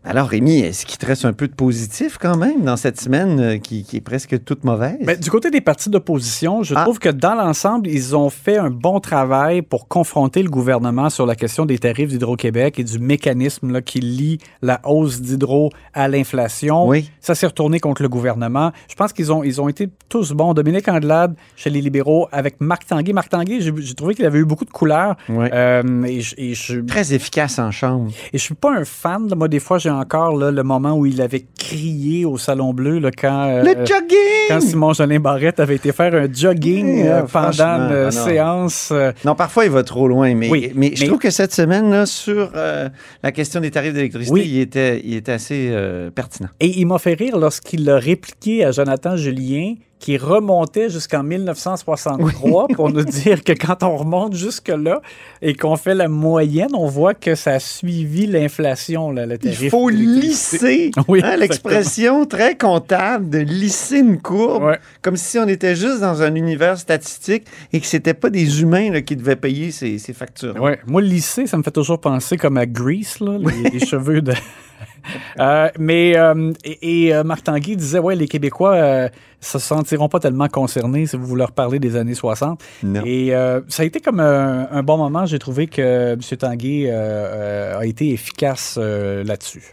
Alors, 0.10 0.30
Rémi, 0.30 0.60
est-ce 0.60 0.86
qu'il 0.86 0.98
te 0.98 1.06
reste 1.06 1.26
un 1.26 1.34
peu 1.34 1.50
de 1.50 1.54
positif 1.54 2.18
quand 2.18 2.38
même 2.38 2.62
dans 2.64 2.78
cette 2.78 2.98
semaine 2.98 3.40
euh, 3.42 3.58
qui, 3.58 3.84
qui 3.84 3.98
est 3.98 4.02
presque 4.02 4.42
toute 4.46 4.64
mauvaise? 4.64 4.96
Du 5.20 5.30
côté 5.30 5.52
des 5.52 5.60
partis 5.60 5.90
d'opposition, 5.90 6.64
je 6.64 6.76
Ah. 6.78 6.84
trouve 6.84 6.98
que 6.98 7.10
dans 7.10 7.36
l'ensemble, 7.36 7.90
ils 7.90 8.16
ont 8.16 8.30
fait 8.30 8.56
un 8.58 8.70
bon 8.70 9.02
travail 9.02 9.62
pour 9.62 9.90
confronter 9.90 10.44
le 10.44 10.50
gouvernement 10.50 11.10
sur 11.10 11.26
la 11.26 11.36
question 11.36 11.66
des 11.66 11.78
tarifs 11.78 12.08
d'Hydro-Québec 12.08 12.80
et 12.80 12.86
du 12.86 13.00
mécanisme 13.00 13.74
là, 13.74 13.82
qui 13.82 14.00
lie 14.00 14.38
la 14.62 14.80
hausse 14.86 15.20
d'hydro 15.20 15.72
à 15.94 16.08
l'inflation. 16.08 16.88
Oui. 16.88 17.12
Ça 17.20 17.36
s'est 17.36 17.48
retourné 17.48 17.82
contre 17.82 18.02
le 18.02 18.08
gouvernement. 18.08 18.72
Je 18.90 18.96
pense 18.96 19.12
qu'ils 19.12 19.34
ont, 19.34 19.44
ils 19.44 19.60
ont 19.60 19.68
été 19.68 19.90
tous 20.08 20.32
bons. 20.32 20.54
Dominique 20.54 20.88
Andelade 20.88 21.36
chez 21.58 21.70
les 21.70 21.82
libéraux 21.82 22.30
avec 22.32 22.62
Marc 22.62 22.86
Tanguay. 22.88 23.12
Marc 23.12 23.28
Tanguay, 23.28 23.60
j'ai 23.60 23.94
trouvé 23.94 24.16
qu'il 24.16 24.26
avait 24.26 24.40
eu 24.40 24.46
beaucoup 24.46 24.64
de 24.64 24.70
couleurs. 24.72 25.18
Euh, 25.30 26.04
et, 26.06 26.22
je- 26.22 26.36
et 26.38 26.54
je, 26.54 26.80
Très 26.80 27.14
efficace 27.14 27.60
en 27.60 27.72
chambre. 27.72 28.10
et 28.32 28.38
je 28.38 28.44
suis 28.44 28.56
pas 28.56 28.72
un 28.74 28.86
fan. 28.86 29.28
Moi, 29.36 29.50
des 29.50 29.60
fois, 29.60 29.78
j'ai 29.80 29.97
encore 29.98 30.38
là, 30.38 30.52
le 30.52 30.64
moment 30.64 30.94
où 30.98 31.06
il 31.06 31.22
avait 31.22 31.46
crié 31.58 32.26
au 32.26 32.38
Salon 32.38 32.74
Bleu 32.74 33.00
là, 33.00 33.10
quand, 33.12 33.48
euh, 33.50 33.64
Le 33.64 33.86
jogging! 33.86 34.18
quand 34.48 34.62
Simon 34.62 34.94
Jolin 34.94 35.20
Barrette 35.20 35.60
avait 35.60 35.76
été 35.76 35.92
faire 35.92 36.14
un 36.16 36.28
jogging 36.32 37.06
euh, 37.06 37.22
euh, 37.22 37.24
pendant 37.24 37.48
une 37.50 37.92
ah 37.92 38.04
non. 38.06 38.12
séance. 38.12 38.90
euh, 38.92 39.12
Non, 39.26 39.36
parfois, 39.36 39.66
il 39.66 39.72
va 39.72 39.84
trop 39.84 40.08
loin, 40.08 40.34
mais, 40.36 40.50
Oui, 40.50 40.72
mais 40.76 40.92
je 40.96 41.02
mais- 41.02 41.08
trouve 41.08 41.20
que 41.20 41.30
cette 41.30 41.54
semaine, 41.54 41.90
là, 41.92 42.06
sur 42.06 42.52
euh, 42.56 42.90
la 43.24 43.32
question 43.32 43.60
des 43.60 43.72
tarifs 43.72 43.94
d'électricité, 43.94 44.34
Oui. 44.34 44.44
il, 44.48 44.60
était, 44.60 45.02
il 45.04 45.16
était 45.16 45.34
assez 45.34 45.70
euh, 45.72 46.10
pertinent. 46.12 46.50
et 46.60 46.68
il 46.80 46.86
m'a 46.86 47.00
fait 47.00 47.14
rire 47.16 47.38
lorsqu'il 47.38 47.84
l'a 47.86 47.98
répliqué 47.98 48.64
à 48.64 48.72
Jonathan 48.72 49.18
Julien, 49.18 49.74
qui 50.00 50.18
remontait 50.18 50.90
jusqu'en 50.90 51.24
1963 51.24 52.68
pour 52.76 52.92
nous 52.92 53.04
dire 53.04 53.44
que 53.44 53.52
quand 53.54 53.82
on 53.84 53.98
remonte 53.98 54.36
jusque-là 54.36 55.02
et 55.42 55.56
qu'on 55.56 55.76
fait 55.76 55.96
la 55.96 56.08
moyenne, 56.08 56.70
on 56.76 56.88
voit 56.88 57.14
que 57.16 57.34
ça 57.36 57.54
a 57.54 57.60
suivi 57.60 58.28
l'inflation, 58.28 59.12
là, 59.12 59.26
le 59.26 59.38
Il 59.44 59.70
faut 59.70 59.90
lisser 59.90 60.92
Oui, 61.08 61.22
hein, 61.24 61.36
l'expression 61.38 62.26
très 62.26 62.56
comptable 62.56 63.30
de 63.30 63.40
lisser 63.40 63.98
une 64.00 64.22
courbe, 64.22 64.64
Ouais. 64.64 64.80
comme 65.02 65.18
si 65.18 65.40
on 65.40 65.48
était 65.48 65.76
juste 65.76 66.02
dans 66.02 66.22
un 66.22 66.36
univers 66.36 66.78
statistique 66.78 67.46
et 67.74 67.80
que 67.80 67.86
c'était 67.88 68.14
pas 68.14 68.30
des 68.30 68.62
humains 68.62 68.92
là, 68.92 69.02
qui 69.02 69.16
devaient 69.16 69.36
payer 69.36 69.72
ces, 69.72 69.98
ces 69.98 70.14
factures. 70.14 70.56
Ouais. 70.62 70.80
Moi, 70.86 71.02
lycée, 71.02 71.48
ça 71.48 71.58
me 71.58 71.64
fait 71.64 71.72
toujours 71.72 72.00
penser 72.00 72.38
comme 72.38 72.58
à 72.58 72.66
Grease, 72.66 73.20
là, 73.20 73.38
les, 73.40 73.70
les 73.72 73.86
cheveux 73.86 74.22
de. 74.22 74.34
Euh, 75.40 75.70
mais 75.80 76.18
euh, 76.18 76.52
et, 76.64 77.08
et, 77.08 77.16
euh, 77.16 77.24
Marc 77.24 77.44
Tanguy 77.44 77.76
disait 77.76 78.00
ouais 78.00 78.16
les 78.16 78.28
Québécois 78.28 78.76
euh, 78.76 79.10
se 79.40 79.60
sentiront 79.60 80.10
pas 80.10 80.20
tellement 80.20 80.48
concernés 80.48 81.06
si 81.06 81.16
vous 81.18 81.36
leur 81.36 81.52
parlez 81.52 81.80
des 81.80 81.96
années 81.96 82.14
60 82.16 82.62
Non. 82.84 83.02
et 83.06 83.32
ça 83.68 83.84
a 83.84 83.86
été 83.86 84.00
comme 84.00 84.20
un, 84.20 84.68
un 84.72 84.84
bon 84.84 84.98
moment 84.98 85.26
j'ai 85.26 85.40
trouvé 85.40 85.68
que 85.68 86.14
M. 86.14 86.20
Tanguy 86.38 86.90
a 86.90 87.86
été 87.86 88.12
efficace 88.12 88.78
là-dessus 88.78 89.64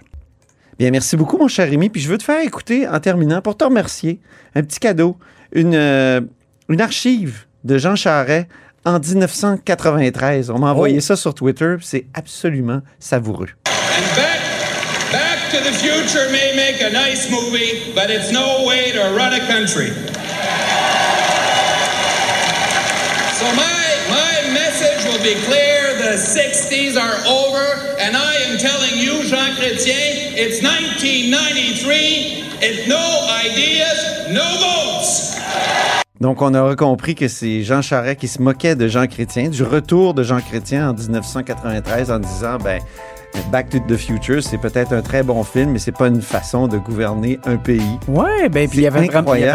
Bien, 0.78 0.90
merci 0.90 1.16
beaucoup, 1.16 1.38
mon 1.38 1.46
cher 1.46 1.68
Rémi. 1.70 1.88
Puis 1.88 2.00
je 2.00 2.08
veux 2.08 2.18
te 2.18 2.24
faire 2.24 2.40
écouter, 2.44 2.88
en 2.88 2.98
terminant, 2.98 3.40
pour 3.40 3.56
te 3.56 3.62
remercier, 3.62 4.18
un 4.56 4.62
petit 4.62 4.80
cadeau, 4.80 5.16
une, 5.52 5.74
une 5.76 6.80
archive 6.80 7.44
de 7.62 7.78
Jean 7.78 7.94
Charret 7.94 8.48
en 8.84 8.98
1993. 8.98 10.50
On 10.50 10.58
m'a 10.58 10.72
envoyé 10.72 10.96
Oh. 10.98 11.00
ça 11.00 11.14
sur 11.14 11.32
Twitter. 11.32 11.76
C'est 11.80 12.06
absolument 12.12 12.80
savoureux. 12.98 13.50
To 15.54 15.60
the 15.60 15.70
future 15.70 16.28
may 16.32 16.50
make 16.56 16.82
a 16.82 16.90
nice 16.90 17.30
movie, 17.30 17.92
but 17.94 18.10
it's 18.10 18.32
no 18.32 18.64
way 18.66 18.90
to 18.90 19.14
run 19.14 19.34
a 19.34 19.46
country. 19.46 19.86
So 23.38 23.46
my 23.54 23.78
my 24.10 24.34
message 24.50 25.04
will 25.06 25.22
be 25.22 25.38
clear: 25.46 25.94
the 25.94 26.18
'60s 26.18 26.96
are 26.98 27.22
over, 27.28 27.66
and 28.00 28.16
I 28.16 28.34
am 28.50 28.58
telling 28.58 28.98
you, 28.98 29.22
Jean 29.30 29.54
Chrétien, 29.54 30.34
it's 30.34 30.60
1993. 30.60 32.58
It's 32.60 32.88
no 32.88 33.04
ideas, 33.46 34.26
no 34.34 34.42
votes. 34.58 35.34
Donc, 36.20 36.42
on 36.42 36.54
aura 36.54 36.74
compris 36.74 37.14
que 37.14 37.28
c'est 37.28 37.62
Jean 37.62 37.82
Charest 37.82 38.18
qui 38.18 38.28
se 38.28 38.40
moquait 38.40 38.74
de 38.74 38.88
Jean 38.88 39.06
Chrétien, 39.06 39.50
du 39.50 39.62
retour 39.62 40.14
de 40.14 40.22
Jean 40.22 40.40
Chrétien 40.40 40.90
en 40.90 40.94
1993 40.94 42.10
en 42.10 42.18
disant, 42.18 42.56
ben, 42.58 42.80
Back 43.50 43.68
to 43.70 43.78
the 43.86 43.96
Future, 43.96 44.42
c'est 44.42 44.58
peut-être 44.58 44.92
un 44.92 45.02
très 45.02 45.22
bon 45.22 45.44
film, 45.44 45.70
mais 45.72 45.78
c'est 45.78 45.92
pas 45.96 46.08
une 46.08 46.22
façon 46.22 46.66
de 46.66 46.78
gouverner 46.78 47.38
un 47.46 47.56
pays. 47.56 47.98
ouais 48.08 48.48
ben 48.48 48.68
puis 48.68 48.78
il 48.80 48.82
y 48.82 48.86
avait 48.86 49.06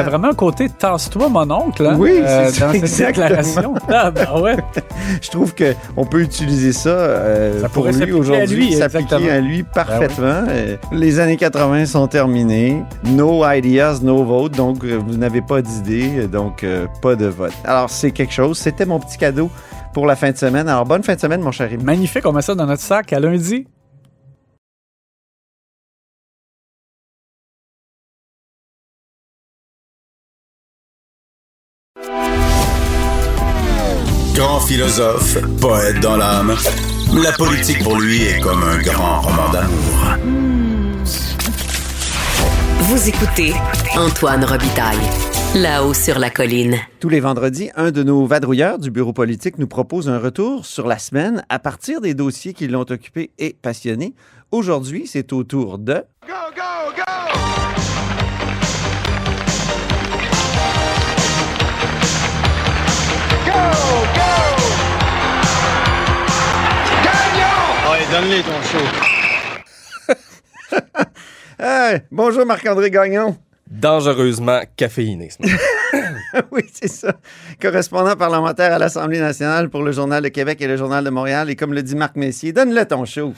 vraiment 0.04 0.30
un 0.30 0.34
côté 0.34 0.70
tasse-toi 0.70 1.28
mon 1.30 1.50
oncle 1.52 1.86
hein, 1.86 1.96
Oui, 1.98 2.22
c'est 2.26 2.52
ça, 2.52 2.68
dans 2.68 2.72
cette 2.74 2.84
exactement. 2.84 3.28
déclaration 3.28 3.74
ah 3.90 4.12
ben 4.12 4.28
ouais 4.42 4.56
Je 5.22 5.30
trouve 5.30 5.54
que 5.54 5.74
on 5.98 6.06
peut 6.06 6.22
utiliser 6.22 6.72
ça, 6.74 6.90
euh, 6.90 7.62
Ça 7.62 7.70
pour 7.70 7.84
pourrait 7.86 8.06
lui 8.06 8.14
aujourd'hui, 8.14 8.56
lui, 8.68 8.74
s'appliquer. 8.74 9.16
Ben 9.18 9.30
à 9.30 9.40
lui 9.40 9.64
parfaitement. 9.64 10.44
Euh, 10.48 10.76
les 10.92 11.20
années 11.20 11.38
80 11.38 11.86
sont 11.88 12.08
terminées. 12.08 12.82
No 13.06 13.44
ideas, 13.50 14.00
no 14.02 14.24
vote. 14.24 14.54
Donc, 14.54 14.84
euh, 14.84 14.98
vous 15.06 15.18
n'avez 15.18 15.42
pas 15.42 15.62
d'idée, 15.62 16.28
donc 16.28 16.64
euh, 16.64 16.86
pas 17.02 17.16
de 17.16 17.26
vote. 17.28 17.54
Alors, 17.66 17.90
c'est 17.90 18.12
quelque 18.12 18.34
chose. 18.34 18.58
C'était 18.58 18.86
mon 18.86 19.00
petit 19.00 19.18
cadeau 19.18 19.50
pour 20.00 20.08
la 20.08 20.16
fin 20.16 20.32
de 20.32 20.38
semaine. 20.38 20.70
Alors, 20.70 20.86
bonne 20.86 21.04
fin 21.04 21.16
de 21.16 21.20
semaine, 21.20 21.42
mon 21.42 21.52
cher 21.52 21.70
Rémi. 21.70 21.84
magnifique 21.84 22.26
on 22.26 22.32
met 22.32 22.42
ça 22.42 22.56
dans 22.56 22.66
notre 22.66 22.82
sac 22.82 23.12
à 23.12 23.20
lundi 23.20 23.68
Grand 34.36 34.62
philosophe, 34.62 35.38
poète 35.60 36.00
dans 36.00 36.16
l'âme, 36.16 36.56
la 37.22 37.34
politique 37.34 37.84
pour 37.84 38.00
lui 38.00 38.24
est 38.24 38.40
comme 38.40 38.64
un 38.64 38.78
grand 38.78 39.20
roman 39.20 39.50
d'amour. 39.50 40.16
Vous 42.84 43.10
écoutez 43.10 43.54
Antoine 43.98 44.46
Robitaille, 44.46 44.98
là-haut 45.56 45.96
sur 45.96 46.20
la 46.20 46.30
colline. 46.30 46.78
Tous 47.00 47.10
les 47.10 47.20
vendredis, 47.20 47.72
un 47.76 47.92
de 47.92 48.04
nos 48.04 48.26
vadrouilleurs 48.26 48.78
du 48.78 48.92
bureau 48.92 49.14
politique 49.14 49.58
nous 49.58 49.68
propose 49.68 50.08
un 50.08 50.20
retour 50.20 50.66
sur 50.66 50.86
la 50.86 51.00
semaine 51.00 51.44
à 51.50 51.58
partir 51.58 52.02
des 52.02 52.14
dossiers 52.14 52.54
qui 52.54 52.68
l'ont 52.68 52.86
occupé 52.90 53.32
et 53.40 53.56
passionné. 53.60 54.14
Aujourd'hui, 54.52 55.08
c'est 55.08 55.34
au 55.34 55.44
tour 55.44 55.80
de... 55.80 56.04
Hey, 71.62 72.02
bonjour 72.12 72.46
Marc-André 72.46 72.90
Gagnon. 72.90 73.36
Dangereusement 73.70 74.62
caféiné. 74.76 75.30
ce 75.30 75.38
oui, 76.52 76.64
c'est 76.74 76.88
ça. 76.88 77.16
Correspondant 77.62 78.16
parlementaire 78.16 78.74
à 78.74 78.80
l'Assemblée 78.80 79.20
nationale 79.20 79.70
pour 79.70 79.84
le 79.84 79.92
Journal 79.92 80.24
de 80.24 80.30
Québec 80.30 80.62
et 80.62 80.68
le 80.68 80.78
Journal 80.78 81.04
de 81.04 81.10
Montréal. 81.10 81.50
Et 81.50 81.56
comme 81.56 81.74
le 81.74 81.84
dit 81.84 81.96
Marc 81.96 82.16
Messier, 82.16 82.52
donne-le 82.52 82.86
ton 82.86 83.06
show. 83.06 83.34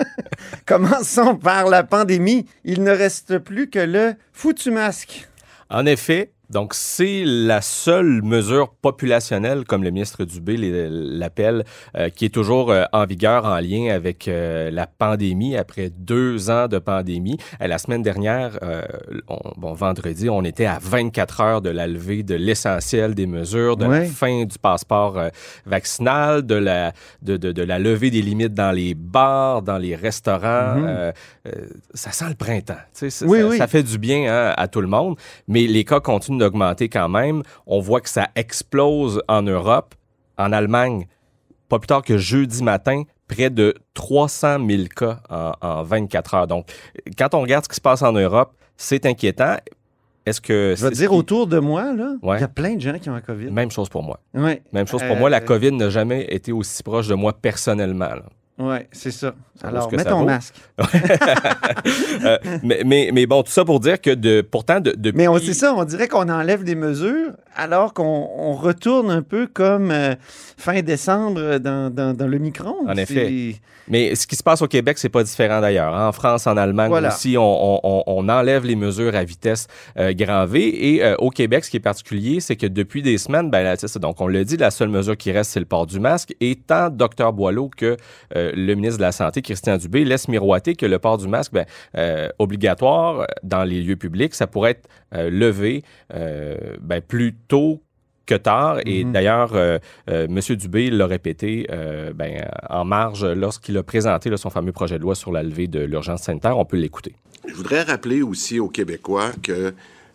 Commençons 0.66 1.36
par 1.36 1.68
la 1.68 1.82
pandémie. 1.82 2.46
Il 2.64 2.82
ne 2.82 2.90
reste 2.90 3.38
plus 3.38 3.68
que 3.70 3.78
le 3.78 4.14
foutu 4.32 4.70
masque. 4.70 5.28
en 5.70 5.86
effet, 5.86 6.32
Donc, 6.52 6.74
c'est 6.74 7.22
la 7.24 7.62
seule 7.62 8.22
mesure 8.22 8.68
populationnelle, 8.82 9.64
comme 9.64 9.82
le 9.82 9.90
ministre 9.90 10.24
Dubé 10.24 10.56
l'appelle, 10.58 11.64
euh, 11.96 12.10
qui 12.10 12.26
est 12.26 12.34
toujours 12.34 12.70
euh, 12.70 12.84
en 12.92 13.06
vigueur 13.06 13.46
en 13.46 13.58
lien 13.58 13.88
avec 13.92 14.28
euh, 14.28 14.70
la 14.70 14.86
pandémie, 14.86 15.56
après 15.56 15.90
deux 15.90 16.50
ans 16.50 16.68
de 16.68 16.78
pandémie. 16.78 17.38
La 17.60 17.78
semaine 17.78 18.02
dernière, 18.02 18.58
on- 19.28 19.52
bon, 19.56 19.72
vendredi, 19.72 20.28
on 20.28 20.44
était 20.44 20.66
à 20.66 20.78
24 20.80 21.40
heures 21.40 21.60
de 21.62 21.70
la 21.70 21.86
levée 21.86 22.22
de 22.22 22.34
l'essentiel 22.34 23.14
des 23.14 23.26
mesures, 23.26 23.76
de 23.76 23.84
la 23.86 24.04
fin 24.04 24.44
du 24.44 24.58
passeport 24.58 25.18
vaccinal, 25.66 26.42
de 26.44 26.54
la, 26.54 26.92
de, 27.22 27.36
de- 27.36 27.52
de 27.52 27.62
la 27.62 27.78
levée 27.78 28.10
des 28.10 28.22
limites 28.22 28.54
dans 28.54 28.72
les 28.72 28.94
bars, 28.94 29.62
dans 29.62 29.78
les 29.78 29.96
restaurants. 29.96 30.76
Euh, 31.46 31.52
ça 31.94 32.12
sent 32.12 32.26
le 32.28 32.34
printemps. 32.34 32.74
Oui, 33.26 33.38
oui. 33.50 33.58
ça 33.58 33.66
fait 33.66 33.82
du 33.82 33.98
bien 33.98 34.32
hein, 34.32 34.54
à 34.56 34.68
tout 34.68 34.80
le 34.80 34.86
monde, 34.86 35.16
mais 35.48 35.66
les 35.66 35.84
cas 35.84 36.00
continuent 36.00 36.41
d'augmenter 36.42 36.88
quand 36.88 37.08
même. 37.08 37.42
On 37.66 37.80
voit 37.80 38.00
que 38.00 38.08
ça 38.08 38.28
explose 38.34 39.22
en 39.28 39.42
Europe, 39.42 39.94
en 40.38 40.52
Allemagne. 40.52 41.06
Pas 41.68 41.78
plus 41.78 41.86
tard 41.86 42.02
que 42.02 42.18
jeudi 42.18 42.62
matin, 42.62 43.04
près 43.28 43.48
de 43.50 43.74
300 43.94 44.58
000 44.68 44.82
cas 44.94 45.20
en, 45.30 45.52
en 45.60 45.82
24 45.82 46.34
heures. 46.34 46.46
Donc, 46.46 46.66
quand 47.16 47.34
on 47.34 47.40
regarde 47.40 47.64
ce 47.64 47.68
qui 47.68 47.76
se 47.76 47.80
passe 47.80 48.02
en 48.02 48.12
Europe, 48.12 48.52
c'est 48.76 49.06
inquiétant. 49.06 49.56
Est-ce 50.26 50.40
que... 50.40 50.74
Je 50.76 50.86
ce 50.86 50.92
dire, 50.92 51.12
autour 51.12 51.46
de 51.46 51.58
moi, 51.58 51.94
là, 51.94 52.12
il 52.22 52.28
Ouais. 52.28 52.40
y 52.40 52.44
a 52.44 52.48
plein 52.48 52.74
de 52.76 52.80
gens 52.80 52.96
qui 52.98 53.08
ont 53.10 53.14
la 53.14 53.20
COVID. 53.22 53.50
Même 53.50 53.70
chose 53.70 53.88
pour 53.88 54.02
moi. 54.02 54.20
Ouais. 54.34 54.62
Même 54.72 54.86
chose 54.86 55.02
pour 55.02 55.16
Euh, 55.16 55.18
moi. 55.18 55.30
La 55.30 55.40
COVID 55.40 55.72
n'a 55.72 55.90
jamais 55.90 56.26
été 56.28 56.52
aussi 56.52 56.82
proche 56.82 57.08
de 57.08 57.14
moi 57.14 57.32
personnellement. 57.32 58.06
là. 58.14 58.22
Oui, 58.58 58.76
c'est 58.92 59.10
ça. 59.10 59.34
Alors, 59.62 59.90
mets 59.92 60.04
ton 60.04 60.20
vaut. 60.20 60.24
masque. 60.26 60.54
Euh, 62.24 62.38
mais, 62.62 62.82
mais, 62.84 63.10
mais 63.12 63.26
bon, 63.26 63.42
tout 63.42 63.50
ça 63.50 63.64
pour 63.64 63.80
dire 63.80 64.00
que 64.00 64.10
de, 64.10 64.42
pourtant, 64.42 64.78
de, 64.80 64.92
depuis... 64.96 65.16
Mais 65.16 65.26
c'est 65.40 65.54
ça, 65.54 65.74
on 65.74 65.82
dirait 65.84 66.06
qu'on 66.08 66.28
enlève 66.28 66.62
des 66.62 66.74
mesures 66.76 67.30
alors 67.56 67.94
qu'on 67.94 68.28
on 68.36 68.52
retourne 68.54 69.10
un 69.10 69.22
peu 69.22 69.46
comme 69.52 69.90
euh, 69.90 70.14
fin 70.56 70.80
décembre 70.82 71.58
dans, 71.58 71.92
dans, 71.92 72.14
dans 72.16 72.26
le 72.28 72.38
micron. 72.38 72.74
En 72.86 72.96
effet. 72.96 73.56
Mais 73.88 74.14
ce 74.14 74.26
qui 74.26 74.36
se 74.36 74.42
passe 74.42 74.62
au 74.62 74.68
Québec, 74.68 74.98
c'est 74.98 75.08
pas 75.08 75.24
différent 75.24 75.60
d'ailleurs. 75.60 75.92
En 75.94 76.12
France, 76.12 76.46
en 76.46 76.56
Allemagne 76.56 76.90
Voilà. 76.90 77.08
aussi, 77.08 77.36
on, 77.36 77.42
on- 77.84 78.02
on- 78.06 78.28
enlève 78.28 78.64
les 78.64 78.76
mesures 78.76 79.14
à 79.16 79.24
vitesse 79.24 79.66
euh, 79.98 80.12
grand 80.14 80.46
V. 80.46 80.94
Et 80.94 81.04
euh, 81.04 81.16
au 81.18 81.30
Québec, 81.30 81.64
ce 81.64 81.70
qui 81.70 81.78
est 81.78 81.80
particulier, 81.80 82.38
c'est 82.40 82.56
que 82.56 82.66
depuis 82.66 83.02
des 83.02 83.18
semaines, 83.18 83.50
ben, 83.50 83.62
là, 83.64 83.74
donc 84.00 84.20
on 84.20 84.28
l'a 84.28 84.44
dit, 84.44 84.56
la 84.56 84.70
seule 84.70 84.88
mesure 84.90 85.16
qui 85.16 85.32
reste, 85.32 85.50
c'est 85.50 85.60
le 85.60 85.66
port 85.66 85.86
du 85.86 85.98
masque. 85.98 86.34
Et 86.40 86.54
tant 86.56 86.88
Dr 86.88 87.32
Boileau 87.32 87.68
que 87.76 87.96
le 88.54 88.74
ministre 88.74 88.98
de 88.98 89.02
la 89.02 89.12
Santé, 89.12 89.42
Christian 89.42 89.76
Dubé, 89.76 90.04
laissent 90.04 90.28
miroiter 90.28 90.74
que 90.74 90.86
le 90.86 90.98
port 90.98 91.18
du 91.18 91.28
masque, 91.28 91.52
ben, 91.52 91.66
euh, 91.96 92.28
obligatoire 92.38 93.26
dans 93.42 93.64
les 93.64 93.80
lieux 93.82 93.96
publics, 93.96 94.34
ça 94.34 94.46
pourrait 94.46 94.72
être 94.72 94.88
euh, 95.14 95.30
levé 95.30 95.82
euh, 96.14 96.56
ben, 96.80 97.00
plus 97.00 97.34
tôt 97.48 97.80
que 98.24 98.34
tard. 98.36 98.78
Et 98.86 99.04
Mhm. 99.04 99.12
d'ailleurs, 99.12 99.50
euh, 99.54 99.78
euh, 100.08 100.26
M. 100.26 100.56
Dubé 100.56 100.90
l'a 100.90 101.06
répété 101.06 101.66
euh, 101.70 102.12
ben, 102.12 102.44
en 102.70 102.84
marge 102.84 103.24
lorsqu'il 103.24 103.76
a 103.78 103.82
présenté 103.82 104.30
là, 104.30 104.36
son 104.36 104.48
fameux 104.50 104.72
projet 104.72 104.96
de 104.98 105.02
loi 105.02 105.14
sur 105.14 105.32
la 105.32 105.42
levée 105.42 105.66
de 105.66 105.80
l'urgence 105.80 106.22
sanitaire. 106.22 106.56
On 106.56 106.64
peut 106.64 106.76
l'écouter. 106.76 107.14
Je 107.48 107.54
voudrais 107.54 107.82
rappeler 107.82 108.22
aussi 108.22 108.60
aux 108.60 108.68
Québécois 108.68 109.32
que 109.42 109.74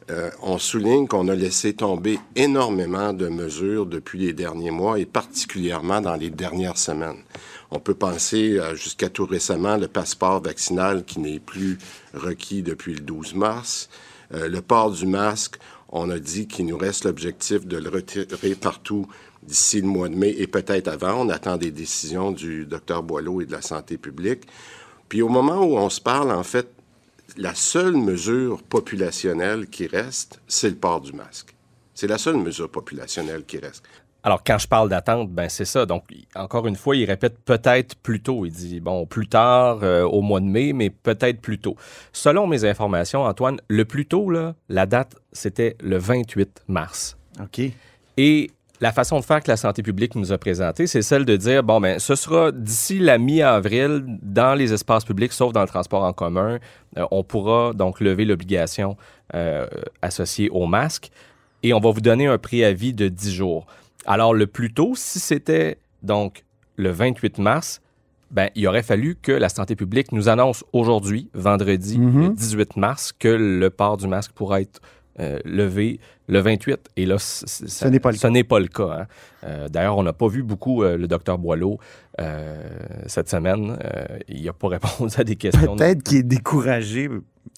euh, 0.10 0.30
on 0.42 0.58
souligne 0.58 1.06
qu'on 1.06 1.28
a 1.28 1.36
laissé 1.36 1.74
tomber 1.74 2.18
énormément 2.38 3.12
de 3.12 3.28
mesures 3.28 3.86
depuis 3.86 4.20
les 4.20 4.32
derniers 4.32 4.72
mois 4.72 4.98
et 5.00 5.06
particulièrement 5.06 6.00
dans 6.00 6.16
les 6.16 6.30
dernières 6.30 6.78
semaines. 6.78 7.18
On 7.72 7.80
peut 7.80 7.96
penser 7.96 8.60
à, 8.60 8.76
jusqu'à 8.76 9.10
tout 9.10 9.26
récemment 9.26 9.78
le 9.78 9.88
passeport 9.88 10.42
vaccinal 10.42 11.04
qui 11.04 11.20
n'est 11.20 11.40
plus 11.40 11.78
requis 12.14 12.64
depuis 12.64 12.94
le 12.94 13.02
12 13.02 13.34
mars, 13.34 13.90
Euh, 14.34 14.48
le 14.50 14.62
port 14.62 14.92
du 14.92 15.06
masque. 15.06 15.58
On 15.90 16.10
a 16.10 16.20
dit 16.20 16.48
qu'il 16.48 16.66
nous 16.66 16.78
reste 16.78 17.06
l'objectif 17.06 17.66
de 17.66 17.78
le 17.78 17.90
retirer 17.90 18.56
partout 18.56 19.08
d'ici 19.44 19.80
le 19.80 19.88
mois 19.88 20.10
de 20.10 20.16
mai 20.16 20.36
et 20.38 20.48
peut-être 20.48 20.90
avant. 20.90 21.26
On 21.26 21.30
attend 21.30 21.58
des 21.58 21.72
décisions 21.72 22.32
du 22.32 22.66
docteur 22.66 23.04
Boileau 23.04 23.40
et 23.42 23.46
de 23.46 23.54
la 23.54 23.62
santé 23.62 23.98
publique. 23.98 24.44
Puis 25.08 25.22
au 25.22 25.30
moment 25.30 25.64
où 25.64 25.78
on 25.78 25.90
se 25.90 26.02
parle, 26.02 26.32
en 26.32 26.44
fait, 26.44 26.68
la 27.38 27.56
seule 27.56 27.96
mesure 27.96 28.62
populationnelle 28.64 29.68
qui 29.68 29.88
reste, 29.88 30.42
c'est 30.48 30.70
le 30.70 30.76
port 30.76 31.00
du 31.00 31.14
masque. 31.14 31.56
C'est 31.94 32.08
la 32.08 32.18
seule 32.18 32.38
mesure 32.38 32.70
populationnelle 32.70 33.46
qui 33.46 33.58
reste. 33.58 33.84
Alors, 34.28 34.44
quand 34.44 34.58
je 34.58 34.68
parle 34.68 34.90
d'attente, 34.90 35.32
ben 35.32 35.48
c'est 35.48 35.64
ça. 35.64 35.86
Donc, 35.86 36.04
encore 36.36 36.68
une 36.68 36.76
fois, 36.76 36.98
il 36.98 37.06
répète 37.06 37.38
peut-être 37.46 37.96
plus 37.96 38.22
tôt. 38.22 38.46
Il 38.46 38.52
dit, 38.52 38.82
bon, 38.82 39.06
plus 39.06 39.30
tard, 39.30 39.80
euh, 39.84 40.04
au 40.04 40.20
mois 40.20 40.42
de 40.42 40.46
mai, 40.46 40.74
mais 40.74 40.90
peut-être 40.90 41.40
plus 41.40 41.60
tôt. 41.60 41.78
Selon 42.12 42.46
mes 42.46 42.66
informations, 42.66 43.24
Antoine, 43.24 43.62
le 43.70 43.86
plus 43.86 44.06
tôt, 44.06 44.30
là, 44.30 44.54
la 44.68 44.86
date, 44.86 45.16
c'était 45.32 45.78
le 45.82 45.98
28 45.98 46.64
mars. 46.68 47.16
OK. 47.42 47.72
Et 48.18 48.52
la 48.82 48.92
façon 48.92 49.18
de 49.22 49.24
faire 49.24 49.42
que 49.42 49.50
la 49.50 49.56
santé 49.56 49.82
publique 49.82 50.14
nous 50.16 50.34
a 50.34 50.38
présentée, 50.38 50.88
c'est 50.88 51.04
celle 51.04 51.24
de 51.24 51.38
dire, 51.38 51.64
bon, 51.64 51.80
ben, 51.80 51.98
ce 51.98 52.16
sera 52.16 52.52
d'ici 52.52 53.00
la 53.00 53.18
mi-avril, 53.18 54.04
dans 54.22 54.56
les 54.56 54.74
espaces 54.74 55.06
publics, 55.06 55.32
sauf 55.32 55.54
dans 55.54 55.62
le 55.62 55.70
transport 55.70 56.04
en 56.04 56.12
commun, 56.12 56.60
euh, 56.98 57.06
on 57.12 57.24
pourra 57.24 57.72
donc 57.72 58.02
lever 58.02 58.26
l'obligation 58.26 58.98
euh, 59.36 59.68
associée 60.02 60.50
au 60.50 60.66
masque 60.66 61.12
et 61.64 61.74
on 61.74 61.80
va 61.80 61.92
vous 61.92 62.02
donner 62.02 62.28
un 62.28 62.38
préavis 62.38 62.92
de 62.92 63.08
10 63.08 63.34
jours. 63.34 63.66
Alors, 64.08 64.34
le 64.34 64.48
plus 64.48 64.74
tôt, 64.74 64.94
si 64.96 65.20
c'était 65.20 65.78
donc 66.02 66.44
le 66.78 66.90
28 66.92 67.38
mars, 67.40 67.82
ben, 68.32 68.50
il 68.56 68.68
aurait 68.68 68.84
fallu 68.84 69.16
que 69.22 69.32
la 69.32 69.50
santé 69.50 69.76
publique 69.76 70.12
nous 70.12 70.28
annonce 70.30 70.64
aujourd'hui, 70.74 71.30
vendredi, 71.34 71.98
Mhm. 72.00 72.22
le 72.24 72.30
18 72.30 72.76
mars, 72.78 73.12
que 73.18 73.28
le 73.30 73.70
port 73.70 73.98
du 73.98 74.08
masque 74.08 74.32
pourra 74.34 74.62
être 74.62 74.80
euh, 75.20 75.40
levé 75.46 76.00
le 76.28 76.40
28. 76.40 76.78
Et 76.96 77.06
là, 77.08 77.16
n'est 77.90 78.00
pas 78.00 78.12
le 78.12 78.18
ce 78.18 78.28
n'est 78.28 78.44
pas 78.44 78.60
le 78.60 78.68
cas. 78.68 78.84
hein. 79.02 79.08
Euh, 79.44 79.68
D'ailleurs, 79.68 79.98
on 79.98 80.04
n'a 80.04 80.14
pas 80.14 80.28
vu 80.28 80.44
beaucoup 80.44 80.84
euh, 80.84 80.96
le 80.96 81.08
docteur 81.08 81.38
Boileau 81.40 81.80
cette 83.08 83.30
semaine. 83.30 83.78
Il 84.28 84.44
n'a 84.46 84.54
pas 84.54 84.68
répondu 84.68 85.14
à 85.18 85.24
des 85.24 85.36
questions. 85.36 85.76
Peut-être 85.76 86.04
qu'il 86.04 86.18
est 86.18 86.24
découragé 86.24 87.10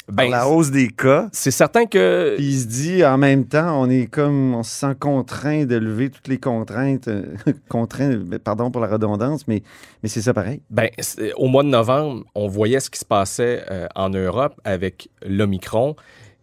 Ben, 0.07 0.29
la 0.29 0.47
hausse 0.47 0.71
des 0.71 0.89
cas. 0.89 1.29
C'est 1.31 1.51
certain 1.51 1.85
que. 1.85 2.35
Puis 2.35 2.45
il 2.45 2.59
se 2.59 2.65
dit 2.67 3.05
en 3.05 3.17
même 3.17 3.45
temps, 3.45 3.81
on 3.81 3.89
est 3.89 4.07
comme, 4.07 4.55
on 4.55 4.63
se 4.63 4.71
sent 4.71 4.95
contraint 4.99 5.65
de 5.65 5.75
lever 5.75 6.09
toutes 6.09 6.27
les 6.27 6.39
contraintes, 6.39 7.07
euh, 7.07 7.35
contraint, 7.69 8.19
pardon 8.43 8.71
pour 8.71 8.81
la 8.81 8.87
redondance, 8.87 9.47
mais, 9.47 9.63
mais 10.03 10.09
c'est 10.09 10.21
ça 10.21 10.33
pareil. 10.33 10.61
Ben, 10.69 10.89
au 11.37 11.47
mois 11.47 11.63
de 11.63 11.69
novembre, 11.69 12.23
on 12.35 12.47
voyait 12.47 12.79
ce 12.79 12.89
qui 12.89 12.99
se 12.99 13.05
passait 13.05 13.63
euh, 13.69 13.87
en 13.95 14.09
Europe 14.09 14.59
avec 14.63 15.09
l'Omicron 15.25 15.95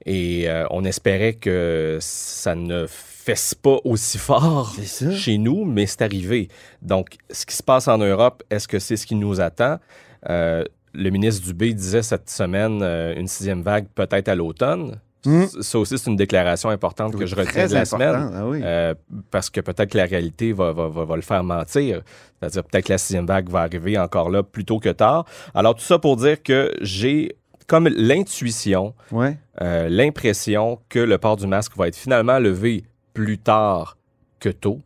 et 0.07 0.49
euh, 0.49 0.65
on 0.71 0.85
espérait 0.85 1.35
que 1.35 1.99
ça 2.01 2.55
ne 2.55 2.87
fesse 2.89 3.55
pas 3.57 3.79
aussi 3.85 4.19
fort 4.19 4.73
chez 5.13 5.37
nous, 5.37 5.65
mais 5.65 5.87
c'est 5.87 6.03
arrivé. 6.03 6.49
Donc, 6.81 7.17
ce 7.31 7.45
qui 7.45 7.57
se 7.57 7.63
passe 7.63 7.89
en 7.89 7.99
Europe, 7.99 8.45
est-ce 8.49 8.69
que 8.69 8.79
c'est 8.79 8.97
ce 8.97 9.05
qui 9.05 9.17
nous 9.17 9.41
attend? 9.41 9.79
Euh, 10.31 10.65
le 10.97 11.11
ministre 11.11 11.47
Dubé 11.47 11.75
disait 11.75 12.03
cette 12.03 12.29
semaine 12.31 12.81
euh, 12.83 13.15
une 13.17 13.29
sixième 13.29 13.63
vague 13.63 13.87
peut-être 13.95 14.29
à 14.29 14.35
l'automne. 14.35 14.99
Mm. 15.25 15.47
C- 15.47 15.59
Ça 15.63 15.79
aussi, 15.79 15.99
c'est 15.99 16.09
une 16.11 16.17
déclaration 16.17 16.69
importante 16.71 17.17
que 17.17 17.27
je 17.27 17.35
retiens 17.35 17.67
de 17.67 17.75
la 17.75 17.85
semaine. 17.85 18.31
ah 18.35 18.47
oui. 18.47 18.61
Euh, 18.63 18.95
parce 19.31 19.51
que 19.51 19.61
peut-être 19.61 19.91
que 19.91 19.99
la 19.99 20.05
réalité 20.07 20.53
va, 20.53 20.73
va- 20.73 20.89
va- 20.89 21.05
va 21.05 21.17
le 21.17 21.23
faire 21.23 21.43
mentir. 21.43 22.03
C'est-à-dire 22.41 22.65
peut-être 22.65 22.87
que 22.87 22.93
la 22.93 22.99
sixième 22.99 23.27
vague 23.27 23.49
va 23.49 23.61
arriver 23.63 23.99
encore 23.99 24.31
là 24.31 24.43
plus 24.43 24.65
tôt 24.65 24.79
que 24.79 24.89
tard. 24.91 25.25
Alors 25.55 25.75
tout 25.75 25.83
ça 25.83 25.99
pour 25.99 26.17
dire 26.17 26.43
que 26.43 26.73
j'ai 26.81 27.37
comme 27.67 27.89
l'intuition, 27.89 28.95
Ouais. 29.11 29.37
euh, 29.61 29.89
l'impression 29.89 30.79
que 30.89 31.01
le 31.01 31.19
port 31.19 31.37
du 31.37 31.49
masque 31.49 31.77
va 31.77 31.89
être 31.89 31.97
finalement 31.97 32.39
levé 32.39 32.85
plus 33.13 33.39
tard 33.39 33.97
que 34.39 34.51
tôt. 34.51 34.81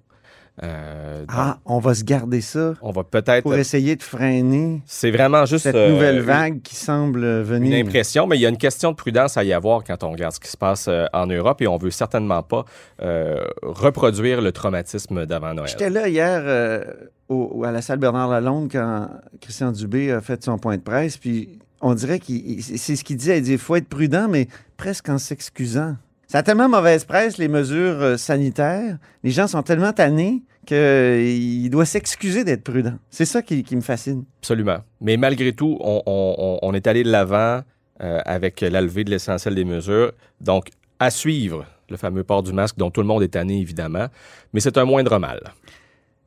Euh, 0.63 1.21
donc, 1.21 1.29
Ah, 1.33 1.59
on 1.65 1.79
va 1.79 1.95
se 1.95 2.05
garder 2.05 2.41
ça 2.43 2.75
on 2.83 2.91
va 2.91 3.03
peut-être... 3.03 3.43
pour 3.45 3.55
essayer 3.55 3.97
de 3.97 4.03
freiner 4.03 4.83
C'est 4.85 5.11
vraiment 5.11 5.47
juste... 5.47 5.63
cette 5.63 5.75
euh, 5.75 5.91
nouvelle 5.93 6.17
une- 6.17 6.23
vague 6.23 6.61
qui 6.63 6.75
semble 6.77 7.25
une 7.25 7.43
venir. 7.43 7.87
impression, 7.87 8.27
mais 8.27 8.37
il 8.37 8.41
y 8.43 8.47
a 8.47 8.51
une 8.51 8.59
question 8.59 8.91
de 8.91 8.97
prudence 8.97 9.37
à 9.39 9.45
y 9.45 9.53
avoir 9.55 9.85
quand 9.85 10.03
on 10.05 10.11
regarde 10.11 10.35
ce 10.35 10.41
qui 10.41 10.51
se 10.51 10.57
passe 10.59 10.87
euh, 10.89 11.07
en 11.15 11.27
Europe 11.27 11.63
et 11.63 11.67
on 11.67 11.79
veut 11.79 11.91
certainement 11.91 12.43
pas 12.43 12.65
euh, 13.01 13.39
reproduire 13.63 14.43
le 14.43 14.53
traumatisme 14.53 15.25
d'avant 15.25 15.55
Noël. 15.55 15.69
J'étais 15.71 15.89
là 15.91 16.09
hier 16.09 16.43
euh, 16.45 16.85
au- 17.29 17.65
à 17.65 17.73
la 17.73 17.81
salle 17.81 17.99
Bernard 17.99 18.29
Lalonde 18.29 18.69
quand 18.71 19.09
Christian 19.41 19.73
Dubé 19.73 20.13
a 20.13 20.21
fait 20.21 20.45
son 20.45 20.59
point 20.59 20.77
de 20.77 20.83
presse, 20.83 21.17
puis 21.17 21.59
on 21.81 21.95
dirait 21.95 22.19
qu'il 22.19 22.63
c'est 22.63 22.97
ce 22.97 23.03
qu'il 23.05 23.17
dit, 23.17 23.31
il 23.31 23.41
dit 23.43 23.57
faut 23.57 23.77
être 23.77 23.89
prudent, 23.89 24.29
mais 24.29 24.47
presque 24.77 25.09
en 25.09 25.17
s'excusant. 25.17 25.97
Ça 26.31 26.39
a 26.39 26.43
tellement 26.45 26.69
mauvaise 26.69 27.05
presse, 27.05 27.39
les 27.39 27.49
mesures 27.49 28.01
euh, 28.01 28.17
sanitaires. 28.17 28.99
Les 29.25 29.33
gens 29.33 29.49
sont 29.49 29.65
tellement 29.65 29.93
tannés 29.93 30.45
qu'il 30.65 31.69
doit 31.71 31.85
s'excuser 31.85 32.45
d'être 32.45 32.63
prudent. 32.63 32.93
C'est 33.11 33.25
ça 33.25 33.43
qui, 33.43 33.65
me 33.73 33.81
fascine. 33.81 34.25
Absolument. 34.39 34.79
Mais 35.01 35.17
malgré 35.17 35.53
tout, 35.53 35.77
on 35.81 36.73
est 36.73 36.87
allé 36.87 37.03
de 37.03 37.11
l'avant 37.11 37.63
euh, 38.01 38.21
avec 38.25 38.61
la 38.61 38.81
levée 38.81 39.03
de 39.03 39.11
l'essentiel 39.11 39.57
des 39.57 39.65
mesures. 39.65 40.13
Donc, 40.41 40.69
à 41.01 41.11
suivre 41.11 41.67
le 41.89 41.97
fameux 41.97 42.23
port 42.23 42.45
du 42.45 42.53
masque 42.53 42.77
dont 42.79 42.93
tout 42.93 43.01
le 43.01 43.09
monde 43.09 43.25
est 43.25 43.33
tanné, 43.35 43.59
évidemment. 43.59 44.07
Mais 44.53 44.61
c'est 44.61 44.79
un 44.79 44.85
moindre 44.85 45.19
mal. 45.19 45.41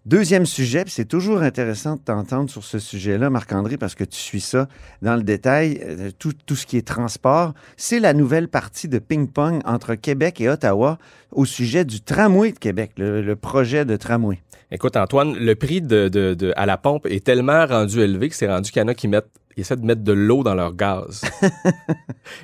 Deuxième 0.05 0.45
sujet, 0.45 0.83
c'est 0.87 1.05
toujours 1.05 1.41
intéressant 1.43 1.95
de 1.95 2.01
t'entendre 2.01 2.49
sur 2.49 2.65
ce 2.65 2.77
sujet-là, 2.77 3.29
Marc-André, 3.29 3.77
parce 3.77 3.95
que 3.95 4.03
tu 4.03 4.17
suis 4.19 4.41
ça 4.41 4.67
dans 5.01 5.15
le 5.15 5.23
détail, 5.23 5.79
euh, 5.81 6.11
tout, 6.19 6.33
tout 6.45 6.57
ce 6.57 6.65
qui 6.65 6.75
est 6.75 6.85
transport. 6.85 7.53
C'est 7.77 8.01
la 8.01 8.13
nouvelle 8.13 8.49
partie 8.49 8.89
de 8.89 8.99
ping-pong 8.99 9.61
entre 9.63 9.95
Québec 9.95 10.41
et 10.41 10.49
Ottawa 10.49 10.97
au 11.31 11.45
sujet 11.45 11.85
du 11.85 12.01
tramway 12.01 12.51
de 12.51 12.59
Québec, 12.59 12.91
le, 12.97 13.21
le 13.21 13.35
projet 13.37 13.85
de 13.85 13.95
tramway. 13.95 14.39
Écoute, 14.71 14.97
Antoine, 14.97 15.35
le 15.37 15.55
prix 15.55 15.81
de, 15.81 16.09
de- 16.09 16.33
de- 16.33 16.51
à 16.57 16.65
la 16.65 16.75
pompe 16.77 17.05
est 17.05 17.23
tellement 17.23 17.65
rendu 17.65 18.01
élevé 18.01 18.27
que 18.27 18.35
c'est 18.35 18.47
rendu 18.49 18.71
qu'il 18.71 18.81
y 18.81 18.85
en 18.85 18.89
a 18.89 18.93
qui 18.95 19.07
mettent 19.07 19.29
ils 19.57 19.61
essaient 19.61 19.75
de 19.75 19.85
mettre 19.85 20.01
de 20.03 20.13
l'eau 20.13 20.43
dans 20.43 20.55
leur 20.55 20.73
gaz. 20.73 21.21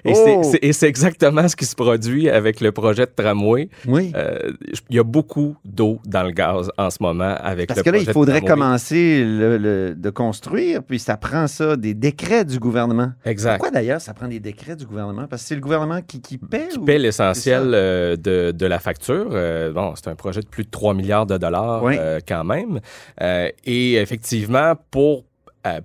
et 0.06 0.14
c'est- 0.14 0.36
Oh! 0.38 0.44
c'est- 0.44 0.60
et 0.62 0.74
c'est 0.74 0.88
exactement 0.88 1.48
ce 1.48 1.56
qui 1.56 1.66
se 1.66 1.76
produit 1.76 2.30
avec 2.30 2.62
le 2.62 2.72
projet 2.72 3.06
de 3.06 3.12
tramway. 3.16 3.70
Oui. 3.88 4.12
Euh, 4.16 4.52
il 4.90 4.96
y 4.96 5.00
a 5.00 5.04
beaucoup 5.04 5.56
d'eau 5.66 6.00
dans 6.06 6.24
le 6.24 6.32
gaz 6.32 6.72
en 6.78 6.90
ce 6.90 6.98
moment 7.02 7.36
avec 7.40 7.68
Parce 7.68 7.80
le 7.80 7.84
que 7.84 7.90
là, 7.90 7.98
il 7.98 8.12
faudrait 8.12 8.42
commencer 8.42 9.24
le- 9.24 9.58
le- 9.58 9.96
de 9.96 10.10
construire, 10.10 10.84
puis 10.84 11.00
ça 11.00 11.18
prend 11.18 11.48
ça, 11.48 11.76
des 11.76 11.94
décrets 11.94 12.46
du 12.46 12.60
gouvernement. 12.60 13.12
Exact. 13.26 13.58
Pourquoi 13.58 13.72
d'ailleurs 13.72 14.02
ça 14.02 14.14
prend 14.14 14.28
des 14.28 14.40
décrets 14.40 14.76
du 14.76 14.86
gouvernement? 14.86 15.28
Parce 15.28 15.42
que 15.44 15.48
c'est 15.50 15.56
le 15.56 15.62
gouvernement 15.62 16.02
qui, 16.02 16.22
qui 16.22 16.38
paie? 16.38 16.68
qui 16.72 16.80
paie 16.80 17.00
l'essentiel 17.00 17.72
euh, 17.74 18.16
de, 18.16 18.52
de 18.52 18.66
la 18.66 18.80
facture. 18.80 19.30
Euh, 19.32 19.72
bon, 19.72 19.94
c'est 19.96 20.10
un 20.10 20.16
projet 20.16 20.42
de 20.42 20.48
plus 20.48 20.64
de 20.64 20.70
3 20.70 20.94
milliards 20.94 21.26
de 21.26 21.38
dollars 21.38 21.84
Oui. 21.84 21.96
quand 22.28 22.44
même. 22.44 22.80
Et 23.66 23.96
effectivement, 23.96 24.74
pour 24.92 25.26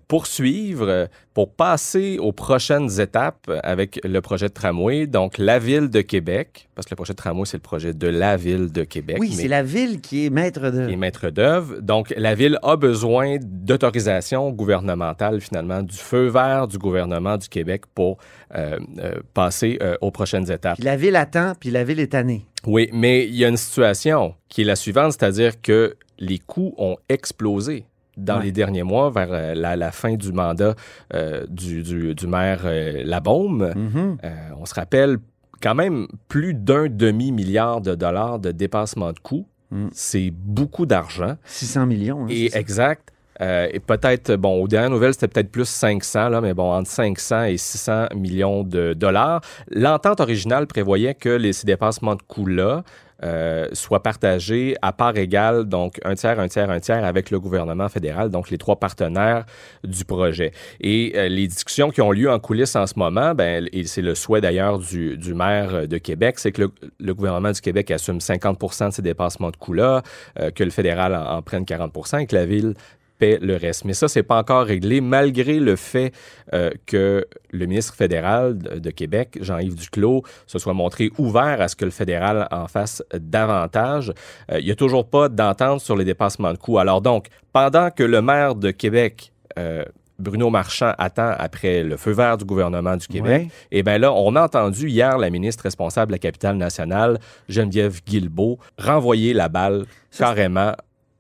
poursuivre, 0.09 0.89
euh, 0.89 1.07
pour 1.35 1.53
passer 1.53 2.19
aux 2.19 2.33
prochaines 2.33 3.01
étapes 3.01 3.51
avec 3.65 4.01
le 4.05 4.21
projet 4.21 4.49
de 4.49 4.53
tramway, 4.53 5.07
donc 5.09 5.37
la 5.37 5.59
ville 5.59 5.91
de 5.91 6.01
Québec, 6.01 6.69
parce 6.77 6.87
que 6.87 6.93
le 6.93 6.97
projet 6.97 7.13
de 7.13 7.19
tramway, 7.19 7.45
c'est 7.45 7.57
le 7.57 7.63
projet 7.63 7.93
de 7.93 8.07
la 8.07 8.37
ville 8.37 8.71
de 8.71 8.85
Québec. 8.85 9.17
Oui, 9.19 9.33
c'est 9.33 9.49
la 9.49 9.65
ville 9.65 10.01
qui 10.01 10.27
est 10.27 10.31
maître 10.31 10.71
de... 10.71 10.87
qui 10.87 10.93
est 10.93 10.97
maître 10.97 11.31
d'œuvre. 11.31 11.81
Donc, 11.81 12.15
la 12.17 12.37
ville 12.37 12.59
a 12.63 12.77
besoin 12.77 13.39
d'autorisation 13.41 14.51
gouvernementale, 14.53 15.41
finalement, 15.41 15.83
du 15.83 15.97
feu 15.97 16.29
vert 16.29 16.69
du 16.69 16.79
gouvernement 16.79 17.37
du 17.37 17.49
Québec 17.49 17.83
pour 17.95 18.19
euh, 18.55 18.79
euh, 18.99 19.15
passer 19.35 19.79
euh, 19.83 19.97
aux 20.01 20.13
prochaines 20.13 20.51
étapes. 20.51 20.77
Puis 20.77 20.85
la 20.85 20.97
ville 20.97 21.17
attend, 21.17 21.55
puis 21.59 21.71
la 21.71 21.83
ville 21.83 21.99
est 21.99 22.13
tannée. 22.13 22.47
Oui, 22.65 22.89
mais 22.93 23.27
il 23.27 23.35
y 23.35 23.45
a 23.45 23.49
une 23.49 23.57
situation 23.57 24.35
qui 24.49 24.63
est 24.63 24.65
la 24.65 24.77
suivante, 24.77 25.13
c'est-à-dire 25.13 25.61
que 25.61 25.97
les 26.19 26.39
coûts 26.39 26.75
ont 26.79 26.97
explosé 27.09 27.87
dans 28.17 28.39
Ouais. 28.39 28.45
les 28.45 28.53
derniers 28.53 28.83
mois, 28.83 29.11
vers 29.11 29.29
euh, 29.33 29.55
la, 29.55 29.77
la 29.77 29.91
fin 29.93 30.15
du 30.15 30.33
mandat 30.33 30.75
euh, 31.15 31.45
du, 31.49 31.83
du- 31.83 32.15
du 32.15 32.27
maire 32.27 32.61
euh, 32.65 33.03
Labaume. 33.05 33.73
Mhm. 33.75 34.19
Euh, 34.25 34.31
on 34.59 34.65
se 34.67 34.75
rappelle 34.75 35.19
quand 35.63 35.75
même 35.75 36.07
plus 36.29 36.55
d'un 36.55 36.89
demi-milliard 36.89 37.81
de 37.81 37.95
dollars 37.95 38.39
de 38.39 38.51
dépassement 38.53 39.13
de 39.13 39.19
coûts. 39.19 39.47
Mm. 39.71 39.87
C'est 39.93 40.31
beaucoup 40.31 40.85
d'argent. 40.87 41.37
600 41.45 41.87
millions. 41.87 42.25
hein, 42.25 42.29
Et 42.31 42.55
exact. 42.57 43.11
Et 43.41 43.81
peut-être, 43.81 44.37
bon, 44.37 44.63
aux 44.63 44.69
dernières 44.69 44.91
nouvelles, 44.91 45.13
c'était 45.15 45.27
peut-être 45.27 45.51
plus 45.51 45.69
500, 45.69 46.29
là, 46.29 46.41
mais 46.41 46.55
bon, 46.55 46.71
entre 46.73 46.89
500 46.89 47.45
et 47.45 47.57
600 47.57 48.07
millions 48.15 48.63
de 48.63 48.93
dollars. 48.95 49.41
L'entente 49.73 50.21
originale 50.21 50.69
prévoyait 50.69 51.15
que 51.15 51.31
les, 51.31 51.53
ces 51.53 51.67
dépassements 51.67 52.15
de 52.15 52.23
coûts-là 52.23 52.85
euh, 53.23 53.69
soient 53.73 54.03
partagés 54.03 54.77
à 54.83 54.93
part 54.93 55.17
égale, 55.17 55.65
donc 55.65 56.01
un 56.05 56.15
tiers, 56.15 56.41
un 56.41 56.49
tiers, 56.49 56.71
un 56.71 56.81
tiers 56.81 57.05
avec 57.05 57.31
le 57.31 57.39
gouvernement 57.39 57.89
fédéral, 57.89 58.31
donc 58.31 58.51
les 58.51 58.59
trois 58.59 58.77
partenaires 58.77 59.45
du 59.85 60.05
projet. 60.05 60.53
Et 60.81 61.13
euh, 61.15 61.29
les 61.29 61.47
discussions 61.47 61.91
qui 61.91 62.01
ont 62.01 62.11
lieu 62.11 62.31
en 62.31 62.39
coulisses 62.39 62.77
en 62.77 62.87
ce 62.87 62.99
moment, 62.99 63.35
ben, 63.35 63.69
et 63.73 63.85
c'est 63.85 64.03
le 64.03 64.15
souhait 64.15 64.41
d'ailleurs 64.41 64.79
du, 64.79 65.17
maire 65.35 65.87
de 65.87 65.99
Québec, 65.99 66.39
c'est 66.39 66.53
que 66.53 66.69
le, 66.99 67.15
gouvernement 67.15 67.53
du 67.53 67.61
Québec 67.61 67.91
assume 67.91 68.21
50 68.21 68.89
de 68.89 68.93
ces 68.93 69.03
dépassements 69.03 69.51
de 69.51 69.57
coûts-là, 69.57 70.03
euh, 70.41 70.51
que 70.51 70.65
le 70.65 70.71
fédéral 70.71 71.15
en, 71.15 71.37
en 71.37 71.43
prenne 71.43 71.65
40 71.65 71.93
et 72.21 72.27
que 72.27 72.35
la 72.35 72.47
ville 72.47 72.75
paie 73.19 73.39
le 73.41 73.57
reste. 73.57 73.85
Mais 73.85 73.95
ça, 73.95 74.09
c'est 74.09 74.23
pas 74.23 74.39
encore 74.39 74.67
réglé, 74.67 75.01
malgré 75.01 75.59
le 75.59 75.77
fait 75.77 76.13
euh, 76.53 76.71
que 76.87 77.27
le 77.51 77.67
ministre 77.67 77.95
fédéral 77.95 78.59
de, 78.59 78.91
Québec, 78.91 79.39
Jean-Yves 79.41 79.77
Duclos, 79.77 80.23
se 80.47 80.59
soit 80.59 80.75
montré 80.75 81.11
ouvert 81.19 81.61
à 81.61 81.69
ce 81.69 81.77
que 81.77 81.85
le 81.85 81.91
fédéral 81.91 82.49
en 82.51 82.67
fasse 82.69 83.03
davantage. 83.13 84.13
Euh, 84.51 84.61
il 84.61 84.67
n'y 84.67 84.73
a 84.73 84.77
toujours 84.77 85.09
pas 85.09 85.29
d'entente 85.29 85.81
sur 85.81 85.97
les 85.97 86.05
dépassements 86.05 86.53
de 86.53 86.59
coûts. 86.59 86.79
Alors 86.79 87.01
donc, 87.01 87.29
pendant 87.53 87.91
que 87.91 88.03
le 88.03 88.23
maire 88.23 88.55
de 88.55 88.71
Québec... 88.71 89.33
euh, 89.59 89.85
Bruno 90.19 90.49
Marchand 90.49 90.93
attend 90.99 91.33
après 91.37 91.83
le 91.83 91.97
feu 91.97 92.13
vert 92.13 92.37
du 92.37 92.45
gouvernement 92.45 92.97
du 92.97 93.07
Québec. 93.07 93.43
Ouais. 93.43 93.49
Et 93.73 93.83
bien 93.83 93.99
là, 93.99 94.13
on 94.13 94.37
a 94.37 94.43
entendu 94.45 94.89
hier 94.89 95.19
la 95.19 95.29
ministre 95.29 95.65
responsable 95.65 96.11
de 96.11 96.15
la 96.15 96.19
capitale 96.19 96.57
nationale, 96.57 97.19
Geneviève 97.49 98.01
Guilbeault, 98.07 98.59
renvoyer 98.79 99.33
la 99.33 99.49
balle 99.49 99.87
Ça, 100.11 100.27
carrément 100.27 100.73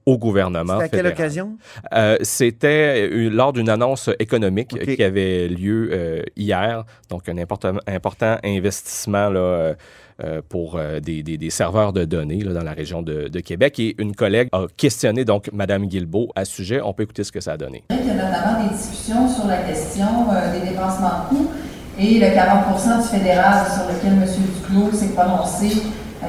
au 0.06 0.18
gouvernement 0.18 0.74
C'était 0.80 0.84
à 0.84 0.88
quelle 1.02 1.06
occasion? 1.12 1.56
Euh, 1.94 2.16
C'était 2.22 3.08
lors 3.08 3.52
d'une 3.52 3.68
annonce 3.68 4.10
économique 4.18 4.68
qui 4.96 5.02
avait 5.02 5.48
lieu 5.48 5.88
euh, 5.92 6.22
hier, 6.36 6.84
donc 7.10 7.28
un 7.28 7.38
important, 7.38 7.72
important 7.86 8.36
investissement 8.44 9.28
là, 9.30 9.74
euh, 10.22 10.42
pour 10.48 10.76
euh, 10.76 11.00
des, 11.00 11.22
des- 11.22 11.38
des 11.38 11.50
serveurs 11.50 11.92
de 11.92 12.04
données 12.04 12.40
là, 12.40 12.52
dans 12.52 12.62
la 12.62 12.72
région 12.72 13.02
de, 13.02 13.28
de 13.28 13.40
Québec. 13.40 13.78
Et 13.80 13.94
une 13.98 14.14
collègue 14.14 14.48
a 14.52 14.66
questionné 14.76 15.24
donc 15.24 15.50
Mme 15.52 15.86
Guilbeault 15.86 16.28
à 16.36 16.44
ce 16.44 16.52
sujet. 16.52 16.80
On 16.82 16.92
peut 16.92 17.02
écouter 17.04 17.24
ce 17.24 17.32
que 17.32 17.40
ça 17.40 17.52
a 17.52 17.56
donné. 17.56 17.82
Il 17.90 18.06
y 18.06 18.10
a 18.10 18.14
notamment 18.14 18.62
des 18.62 18.74
discussions 18.76 19.28
sur 19.28 19.46
la 19.46 19.58
question 19.58 20.06
euh, 20.32 20.52
des 20.60 20.68
dépassements 20.70 21.24
de 21.30 21.36
coûts 21.36 21.50
et 21.98 22.18
le 22.20 22.34
40 22.34 23.02
du 23.02 23.08
fédéral 23.08 23.66
sur 23.72 23.84
lequel 23.92 24.12
M. 24.12 24.24
Duclos 24.26 24.92
s'est 24.98 25.12
prononcé 25.14 25.68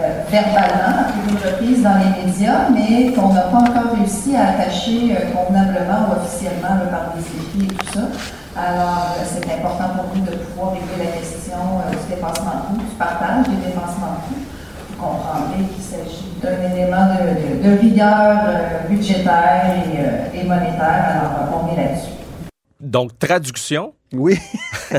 euh, 0.04 0.24
verbalement 0.30 1.00
à 1.00 1.12
plusieurs 1.12 1.52
reprises 1.54 1.84
dans 1.84 1.98
les 1.98 2.26
médias, 2.26 2.70
mais 2.70 3.12
qu'on 3.14 3.34
n'a 3.34 3.42
pas 3.42 3.58
encore 3.58 3.96
réussi 3.98 4.36
à 4.36 4.50
attacher 4.50 5.16
euh, 5.16 5.32
convenablement 5.34 6.10
ou 6.10 6.22
officiellement 6.22 6.76
là, 6.80 6.86
par 6.92 7.14
des 7.16 7.22
écrits 7.22 7.68
et 7.74 7.76
tout 7.78 7.94
ça. 7.94 8.06
Alors, 8.58 9.16
euh, 9.20 9.24
c'est 9.26 9.46
important 9.54 9.90
pour 9.96 10.16
nous 10.16 10.24
de 10.26 10.32
pouvoir 10.38 10.72
régler 10.74 11.06
la 11.06 11.12
question 11.20 11.58
euh, 11.58 11.92
du 11.92 12.16
dépassement 12.16 12.52
de 12.52 12.76
coûts, 12.76 12.82
du 12.86 12.96
partage 12.98 13.46
des 13.48 13.68
dépassements 13.68 14.16
de 14.16 14.34
coûts. 14.34 14.42
Vous 14.90 15.04
comprendrez 15.04 15.64
qu'il 15.74 15.84
s'agit 15.84 16.32
d'un 16.42 16.74
élément 16.74 17.08
de, 17.08 17.60
de- 17.68 17.70
de 17.76 17.82
rigueur 17.82 18.40
euh, 18.48 18.88
budgétaire 18.88 19.66
et, 19.76 20.00
euh, 20.00 20.40
et 20.42 20.44
monétaire. 20.46 21.22
Alors, 21.22 21.32
euh, 21.40 21.58
on 21.70 21.74
est 21.74 21.84
là-dessus. 21.84 22.12
Donc, 22.80 23.18
traduction, 23.20 23.94
Oui. 24.14 24.40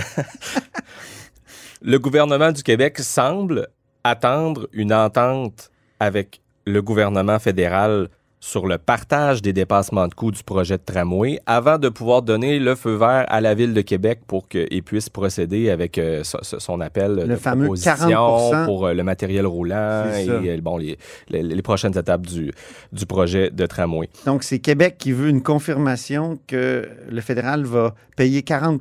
le 1.82 1.98
gouvernement 1.98 2.52
du 2.52 2.62
Québec 2.62 2.98
semble 2.98 3.68
attendre 4.08 4.68
une 4.72 4.92
entente 4.92 5.70
avec 6.00 6.40
le 6.66 6.82
gouvernement 6.82 7.38
fédéral 7.38 8.08
sur 8.38 8.66
le 8.66 8.76
partage 8.78 9.40
des 9.42 9.52
dépassements 9.52 10.06
de 10.06 10.14
coûts 10.14 10.30
du 10.30 10.44
projet 10.44 10.76
de 10.76 10.82
tramway 10.84 11.40
avant 11.46 11.78
de 11.78 11.88
pouvoir 11.88 12.22
donner 12.22 12.58
le 12.60 12.74
feu 12.76 12.94
vert 12.94 13.24
à 13.28 13.40
la 13.40 13.54
ville 13.54 13.72
de 13.74 13.80
Québec 13.80 14.20
pour 14.26 14.46
qu'il 14.46 14.82
puisse 14.84 15.08
procéder 15.08 15.70
avec 15.70 15.96
euh, 15.98 16.22
so- 16.22 16.38
so- 16.42 16.60
son 16.60 16.80
appel 16.80 17.16
de 17.26 17.34
fameux 17.36 17.64
proposition 17.64 17.94
40%. 18.08 18.64
pour 18.66 18.86
euh, 18.86 18.92
le 18.94 19.02
matériel 19.02 19.46
roulant 19.46 20.04
et 20.20 20.26
euh, 20.50 20.60
bon, 20.60 20.76
les, 20.76 20.96
les- 21.28 21.42
les 21.42 21.62
prochaines 21.62 21.96
étapes 21.98 22.26
du, 22.26 22.52
du 22.92 23.06
projet 23.06 23.50
de 23.50 23.66
tramway. 23.66 24.08
Donc, 24.26 24.44
c'est 24.44 24.58
Québec 24.60 24.96
qui 24.98 25.12
veut 25.12 25.28
une 25.28 25.42
confirmation 25.42 26.38
que 26.46 26.88
le 27.08 27.20
fédéral 27.22 27.64
va 27.64 27.94
payer 28.16 28.42
40 28.42 28.80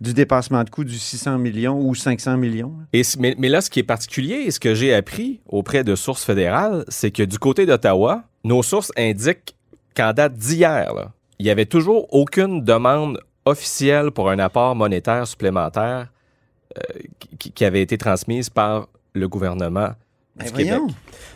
du 0.00 0.12
dépassement 0.12 0.62
de 0.62 0.70
coût 0.70 0.84
du 0.84 0.98
600 0.98 1.38
millions 1.38 1.80
ou 1.80 1.94
500 1.94 2.36
millions. 2.36 2.74
Et, 2.92 3.02
mais, 3.18 3.34
mais 3.38 3.48
là, 3.48 3.60
ce 3.60 3.70
qui 3.70 3.80
est 3.80 3.84
particulier 3.84 4.44
et 4.46 4.50
ce 4.50 4.60
que 4.60 4.74
j'ai 4.74 4.94
appris 4.94 5.40
auprès 5.46 5.84
de 5.84 5.94
sources 5.94 6.24
fédérales, 6.24 6.84
c'est 6.88 7.10
que 7.10 7.22
du 7.22 7.38
côté 7.38 7.66
d'Ottawa, 7.66 8.24
nos 8.44 8.62
sources 8.62 8.92
indiquent 8.96 9.56
qu'en 9.94 10.12
date 10.12 10.34
d'hier, 10.34 10.92
il 11.38 11.44
n'y 11.44 11.50
avait 11.50 11.66
toujours 11.66 12.12
aucune 12.12 12.62
demande 12.62 13.20
officielle 13.44 14.10
pour 14.10 14.30
un 14.30 14.38
apport 14.38 14.74
monétaire 14.74 15.26
supplémentaire 15.26 16.12
euh, 16.76 16.98
qui, 17.38 17.52
qui 17.52 17.64
avait 17.64 17.82
été 17.82 17.96
transmise 17.96 18.50
par 18.50 18.88
le 19.14 19.28
gouvernement 19.28 19.90
Ben 20.36 20.46
du 20.46 20.52
Québec. 20.52 20.68
voyons. 20.68 20.86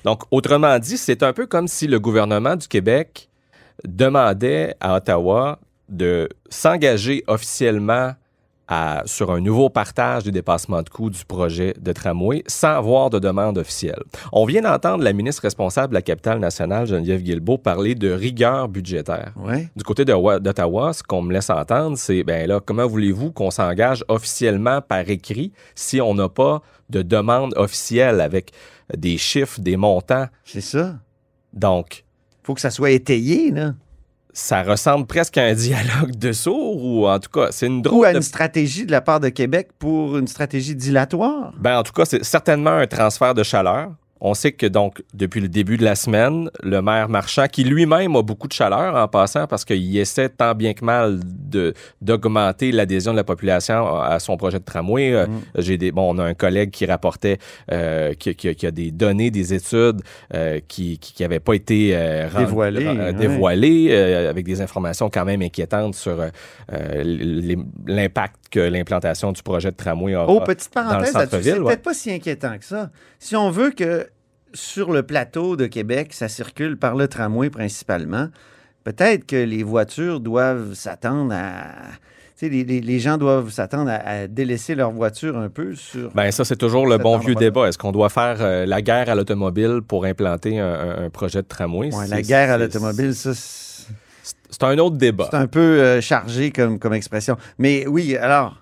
Donc, 0.04 0.22
autrement 0.30 0.78
dit, 0.78 0.98
c'est 0.98 1.22
un 1.22 1.32
peu 1.32 1.46
comme 1.46 1.68
si 1.68 1.86
le 1.86 1.98
gouvernement 1.98 2.56
du 2.56 2.68
Québec 2.68 3.28
demandait 3.86 4.74
à 4.80 4.96
Ottawa 4.96 5.58
de 5.88 6.28
s'engager 6.50 7.24
officiellement 7.26 8.12
à- 8.70 9.02
sur 9.04 9.30
un 9.33 9.40
nouveau 9.40 9.68
partage 9.68 10.22
des 10.24 10.30
dépassements 10.30 10.80
de 10.83 10.88
coûts 10.88 11.11
du 11.11 11.24
projet 11.24 11.74
de 11.78 11.92
tramway 11.92 12.42
sans 12.46 12.68
avoir 12.76 13.11
de 13.11 13.18
demande 13.18 13.59
officielle. 13.59 14.00
On 14.33 14.46
vient 14.46 14.62
d'entendre 14.62 15.02
la 15.04 15.12
ministre 15.12 15.42
responsable 15.42 15.88
de 15.88 15.94
la 15.94 16.02
capitale 16.02 16.38
nationale, 16.38 16.87
Geneviève 16.87 17.20
Guilbeault, 17.20 17.59
parler 17.59 17.94
de 17.94 18.11
rigueur 18.12 18.68
budgétaire. 18.68 19.33
Ouais. 19.37 19.68
Du 19.76 19.83
côté 19.83 20.04
d'Ottawa, 20.04 20.92
ce 20.92 21.02
qu'on 21.02 21.20
me 21.22 21.33
laisse 21.33 21.50
entendre, 21.50 21.98
c'est, 21.98 22.22
ben 22.22 22.46
là, 22.48 22.61
comment 22.64 22.87
voulez-vous 22.87 23.33
qu'on 23.33 23.50
s'engage 23.50 24.04
officiellement 24.09 24.80
par 24.80 25.09
écrit 25.11 25.52
si 25.74 26.00
on 26.00 26.14
n'a 26.14 26.28
pas 26.28 26.62
de 26.88 27.02
demande 27.02 27.52
officielle 27.56 28.20
avec 28.20 28.52
des 28.96 29.18
chiffres, 29.18 29.61
des 29.61 29.76
montants? 29.76 30.26
C'est 30.44 30.61
ça. 30.61 30.94
Donc, 31.52 32.04
faut 32.44 32.54
que 32.54 32.61
ça 32.61 32.70
soit 32.70 32.90
étayé, 32.92 33.50
là. 33.50 33.74
Ça 34.32 34.62
ressemble 34.62 35.06
presque 35.06 35.38
à 35.38 35.44
un 35.44 35.54
dialogue 35.54 36.16
de 36.16 36.32
sourds 36.32 36.84
ou 36.84 37.08
en 37.08 37.18
tout 37.18 37.30
cas, 37.30 37.48
c'est 37.50 37.66
une 37.66 37.78
Ou 37.78 37.82
drôle 37.82 38.06
à 38.06 38.12
de... 38.12 38.16
une 38.18 38.22
stratégie 38.22 38.86
de 38.86 38.92
la 38.92 39.00
part 39.00 39.20
de 39.20 39.28
Québec 39.28 39.70
pour 39.78 40.16
une 40.16 40.28
stratégie 40.28 40.74
dilatoire. 40.74 41.52
Ben, 41.58 41.78
en 41.78 41.82
tout 41.82 41.92
cas, 41.92 42.04
c'est 42.04 42.24
certainement 42.24 42.70
un 42.70 42.86
transfert 42.86 43.34
de 43.34 43.42
chaleur 43.42 43.90
On 44.20 44.35
sait 44.35 44.52
que 44.52 44.66
donc 44.66 45.02
depuis 45.14 45.40
le 45.40 45.48
début 45.48 45.76
de 45.76 45.85
la 45.85 45.94
semaine, 45.94 46.50
le 46.62 46.83
maire 46.83 47.09
Marchand, 47.09 47.46
qui 47.50 47.64
lui-même 47.64 48.16
a 48.16 48.22
beaucoup 48.22 48.48
de 48.48 48.52
chaleur 48.52 48.94
en 48.94 49.09
passant 49.09 49.46
parce 49.46 49.64
qu'il 49.64 49.96
essaie 49.96 50.28
tant 50.28 50.54
bien 50.54 50.74
que 50.74 50.85
mal 50.85 51.20
de 51.24 51.72
d'augmenter 52.02 52.70
l'adhésion 52.72 53.12
de 53.12 53.16
la 53.16 53.24
population 53.24 53.98
à 54.00 54.18
son 54.18 54.37
projet 54.37 54.59
de 54.59 54.64
tramway. 54.64 55.12
Euh, 55.14 55.26
J'ai 55.56 55.78
des 55.78 55.90
bon, 55.92 56.14
on 56.14 56.18
a 56.18 56.24
un 56.24 56.35
collègue 56.35 56.70
qui 56.70 56.85
rapportait 56.87 57.38
euh, 57.72 58.12
qui, 58.14 58.35
qui- 58.35 58.54
qui 58.54 58.66
a 58.66 58.70
des 58.70 58.90
données, 58.90 59.30
des 59.30 59.54
études 59.54 60.02
euh, 60.35 60.61
qui 60.68 60.98
qui 60.98 61.22
n'avaient 61.22 61.40
pas 61.40 61.54
été 61.54 61.92
euh, 61.94 62.28
Dévoilées, 63.12 63.94
avec 64.28 64.44
des 64.44 64.61
informations 64.61 65.09
quand 65.11 65.24
même 65.24 65.42
inquiétantes 65.42 65.94
sur 65.94 66.16
l'impact 67.87 68.37
que 68.50 68.60
l'implantation 68.60 69.32
du 69.32 69.42
projet 69.42 69.70
de 69.70 69.76
tramway 69.76 70.14
aura 70.14 70.32
Oh, 70.32 70.40
petite 70.40 70.74
dans 70.74 70.82
le 70.82 70.88
parenthèse 70.88 71.12
c'est 71.42 71.52
ouais. 71.58 71.64
peut-être 71.64 71.82
pas 71.82 71.94
si 71.94 72.10
inquiétant 72.12 72.58
que 72.58 72.64
ça. 72.64 72.90
Si 73.18 73.36
on 73.36 73.50
veut 73.50 73.70
que 73.70 74.08
sur 74.52 74.92
le 74.92 75.02
plateau 75.04 75.56
de 75.56 75.66
Québec, 75.66 76.12
ça 76.12 76.28
circule 76.28 76.76
par 76.76 76.96
le 76.96 77.06
tramway 77.06 77.50
principalement, 77.50 78.28
peut-être 78.84 79.24
que 79.26 79.36
les 79.36 79.62
voitures 79.62 80.20
doivent 80.20 80.74
s'attendre 80.74 81.32
à... 81.34 81.66
Les, 82.42 82.64
les- 82.64 82.80
les 82.80 82.98
gens 83.00 83.18
doivent 83.18 83.50
s'attendre 83.50 83.90
à, 83.90 83.96
à 83.96 84.26
délaisser 84.26 84.74
leur 84.74 84.92
voiture 84.92 85.36
un 85.36 85.50
peu 85.50 85.74
sur... 85.74 86.10
Ben 86.14 86.30
ça, 86.30 86.42
c'est 86.46 86.56
toujours 86.56 86.86
le 86.86 86.96
bon 86.96 87.18
vieux 87.18 87.34
débat. 87.34 87.68
Est-ce 87.68 87.76
qu'on 87.76 87.92
doit 87.92 88.08
faire 88.08 88.38
euh, 88.40 88.64
la 88.64 88.80
guerre 88.80 89.10
à 89.10 89.14
l'automobile 89.14 89.80
pour 89.86 90.06
implanter 90.06 90.58
un, 90.58 91.10
projet 91.10 91.42
de 91.42 91.46
tramway? 91.46 91.94
Ouais, 91.94 92.06
la 92.08 92.22
guerre 92.22 92.50
à 92.50 92.56
l'automobile, 92.56 93.14
ça, 93.14 93.32
c'est 94.50 94.62
un 94.64 94.78
autre 94.78 94.96
débat. 94.96 95.28
c'est 95.30 95.36
un 95.36 95.46
peu 95.46 95.60
euh, 95.60 96.00
chargé 96.00 96.50
comme, 96.50 96.78
comme 96.78 96.94
expression. 96.94 97.36
Mais 97.58 97.86
oui, 97.86 98.16
alors, 98.16 98.56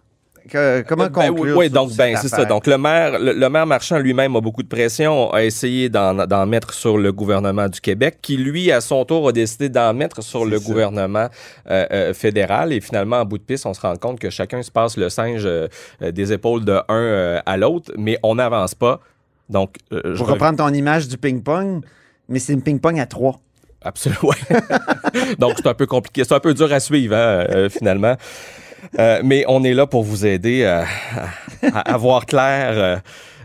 que- 0.50 0.82
comment 0.88 1.04
Ben, 1.08 1.28
conclure 1.28 1.56
oui, 1.58 1.68
donc 1.68 1.94
ben 1.94 2.16
c'est 2.16 2.28
ça. 2.28 2.44
Donc 2.46 2.66
le 2.66 2.78
maire, 2.78 3.18
le, 3.18 3.32
le 3.34 3.48
maire 3.50 3.66
Marchand 3.66 3.98
lui-même 3.98 4.34
a 4.34 4.40
beaucoup 4.40 4.62
de 4.62 4.68
pression, 4.68 5.30
a 5.32 5.44
essayé 5.44 5.88
d'en 5.90 6.46
mettre 6.46 6.72
sur 6.72 6.96
le 6.96 7.12
gouvernement 7.12 7.68
du 7.68 7.80
Québec, 7.82 8.18
qui 8.22 8.36
lui 8.38 8.72
à 8.72 8.80
son 8.80 9.04
tour 9.04 9.28
a 9.28 9.32
décidé 9.32 9.68
d'en 9.68 9.92
mettre 9.92 10.22
sur 10.22 10.46
le 10.46 10.58
ça. 10.58 10.64
gouvernement 10.64 11.28
euh, 11.70 11.86
euh, 11.90 12.14
fédéral. 12.14 12.72
Et 12.72 12.80
finalement, 12.80 13.16
en 13.16 13.24
bout 13.26 13.36
de 13.38 13.42
piste, 13.42 13.66
on 13.66 13.74
se 13.74 13.80
rend 13.82 13.96
compte 13.96 14.18
que 14.20 14.30
chacun 14.30 14.62
se 14.62 14.70
passe 14.70 14.96
le 14.96 15.10
singe 15.10 15.42
euh, 15.44 15.68
des 16.00 16.32
épaules 16.32 16.64
de 16.64 16.78
un 16.88 17.42
à 17.44 17.56
l'autre, 17.58 17.92
mais 17.98 18.18
on 18.22 18.36
n'avance 18.36 18.74
pas. 18.74 19.00
Donc, 19.50 19.76
je 19.90 20.16
Pour 20.16 20.28
reprendre 20.28 20.58
ton 20.58 20.72
image 20.72 21.08
du 21.08 21.16
ping-pong, 21.18 21.82
mais 22.28 22.38
c'est 22.38 22.52
une 22.54 22.62
ping-pong 22.62 22.98
à 23.00 23.06
trois. 23.06 23.40
Absolument. 23.82 24.32
Donc, 25.38 25.54
c'est 25.56 25.66
un 25.68 25.74
peu 25.74 25.86
compliqué. 25.86 26.24
C'est 26.24 26.34
un 26.34 26.40
peu 26.40 26.54
dur 26.54 26.72
à 26.72 26.80
suivre, 26.80 27.14
hein, 27.14 27.46
euh, 27.50 27.68
finalement. 27.70 28.16
Euh, 28.98 29.20
mais 29.24 29.44
on 29.48 29.64
est 29.64 29.74
là 29.74 29.86
pour 29.86 30.02
vous 30.04 30.24
aider 30.26 30.64
à, 30.64 30.84
à- 31.72 31.92
à 31.92 31.96
voir 31.96 32.26
clair. 32.26 33.00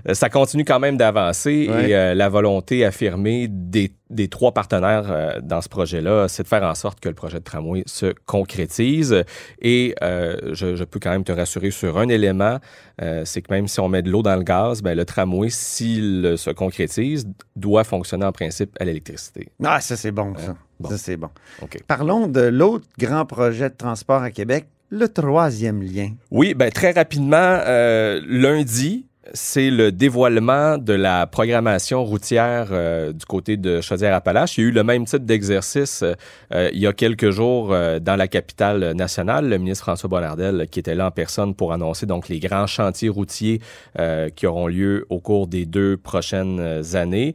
Euh, 0.07 0.13
ça 0.13 0.29
continue 0.29 0.65
quand 0.65 0.79
même 0.79 0.97
d'avancer 0.97 1.67
Ouais. 1.69 1.89
et 1.89 1.95
euh, 1.95 2.13
la 2.13 2.29
volonté 2.29 2.83
affirmée 2.85 3.47
des, 3.49 3.91
des 4.09 4.27
trois 4.27 4.51
partenaires 4.53 5.05
euh, 5.09 5.39
dans 5.41 5.61
ce 5.61 5.69
projet-là, 5.69 6.27
c'est 6.27 6.43
de 6.43 6.47
faire 6.47 6.63
en 6.63 6.75
sorte 6.75 6.99
que 6.99 7.09
le 7.09 7.15
projet 7.15 7.39
de 7.39 7.43
tramway 7.43 7.83
se 7.85 8.13
concrétise. 8.25 9.23
Et 9.61 9.95
euh, 10.01 10.35
je, 10.53 10.75
je 10.75 10.83
peux 10.83 10.99
quand 10.99 11.11
même 11.11 11.23
te 11.23 11.31
rassurer 11.31 11.71
sur 11.71 11.97
un 11.97 12.07
élément, 12.09 12.59
c'est 13.25 13.41
que 13.41 13.51
même 13.53 13.67
si 13.67 13.79
on 13.79 13.89
met 13.89 14.01
de 14.01 14.09
l'eau 14.11 14.21
dans 14.21 14.35
le 14.35 14.43
gaz, 14.43 14.81
ben, 14.81 14.95
le 14.95 15.03
tramway, 15.05 15.49
s'il 15.49 16.35
se 16.37 16.49
concrétise, 16.51 17.27
doit 17.55 17.83
fonctionner 17.83 18.25
en 18.25 18.31
principe 18.31 18.75
à 18.79 18.85
l'électricité. 18.85 19.49
Ah, 19.63 19.79
ça, 19.81 19.95
c'est 19.97 20.11
bon, 20.11 20.33
ça. 20.37 20.55
bon. 20.79 20.89
Ça, 20.89 20.97
c'est 20.97 21.17
bon. 21.17 21.29
OK. 21.61 21.79
Parlons 21.87 22.27
de 22.27 22.41
l'autre 22.41 22.85
grand 22.99 23.25
projet 23.25 23.69
de 23.69 23.75
transport 23.75 24.21
à 24.21 24.29
Québec, 24.31 24.67
le 24.89 25.07
troisième 25.07 25.81
lien. 25.81 26.11
Oui, 26.29 26.53
ben 26.53 26.69
très 26.71 26.91
rapidement, 26.91 27.59
lundi, 28.27 29.05
c'est 29.33 29.69
le 29.69 29.91
dévoilement 29.91 30.77
de 30.77 30.93
la 30.93 31.27
programmation 31.27 32.03
routière 32.03 32.67
euh, 32.71 33.13
du 33.13 33.25
côté 33.25 33.55
de 33.55 33.79
Chaudière-Appalaches. 33.79 34.57
Il 34.57 34.61
y 34.61 34.65
a 34.65 34.69
eu 34.69 34.71
le 34.71 34.83
même 34.83 35.05
type 35.05 35.25
d'exercice 35.25 36.01
euh, 36.03 36.13
euh, 36.53 36.69
il 36.73 36.79
y 36.79 36.87
a 36.87 36.93
quelques 36.93 37.29
jours 37.29 37.69
dans 38.01 38.15
la 38.15 38.27
capitale 38.27 38.93
nationale. 38.93 39.47
Le 39.47 39.57
ministre 39.57 39.85
François 39.85 40.09
Bonnardel 40.09 40.67
qui 40.69 40.79
était 40.79 40.95
là 40.95 41.07
en 41.07 41.11
personne 41.11 41.55
pour 41.55 41.71
annoncer 41.71 42.05
les 42.29 42.39
grands 42.39 42.67
chantiers 42.67 43.09
routiers 43.09 43.61
qui 44.35 44.47
auront 44.47 44.67
lieu 44.67 45.05
au 45.09 45.19
cours 45.19 45.47
des 45.47 45.65
deux 45.65 45.97
prochaines 45.97 46.81
années. 46.95 47.33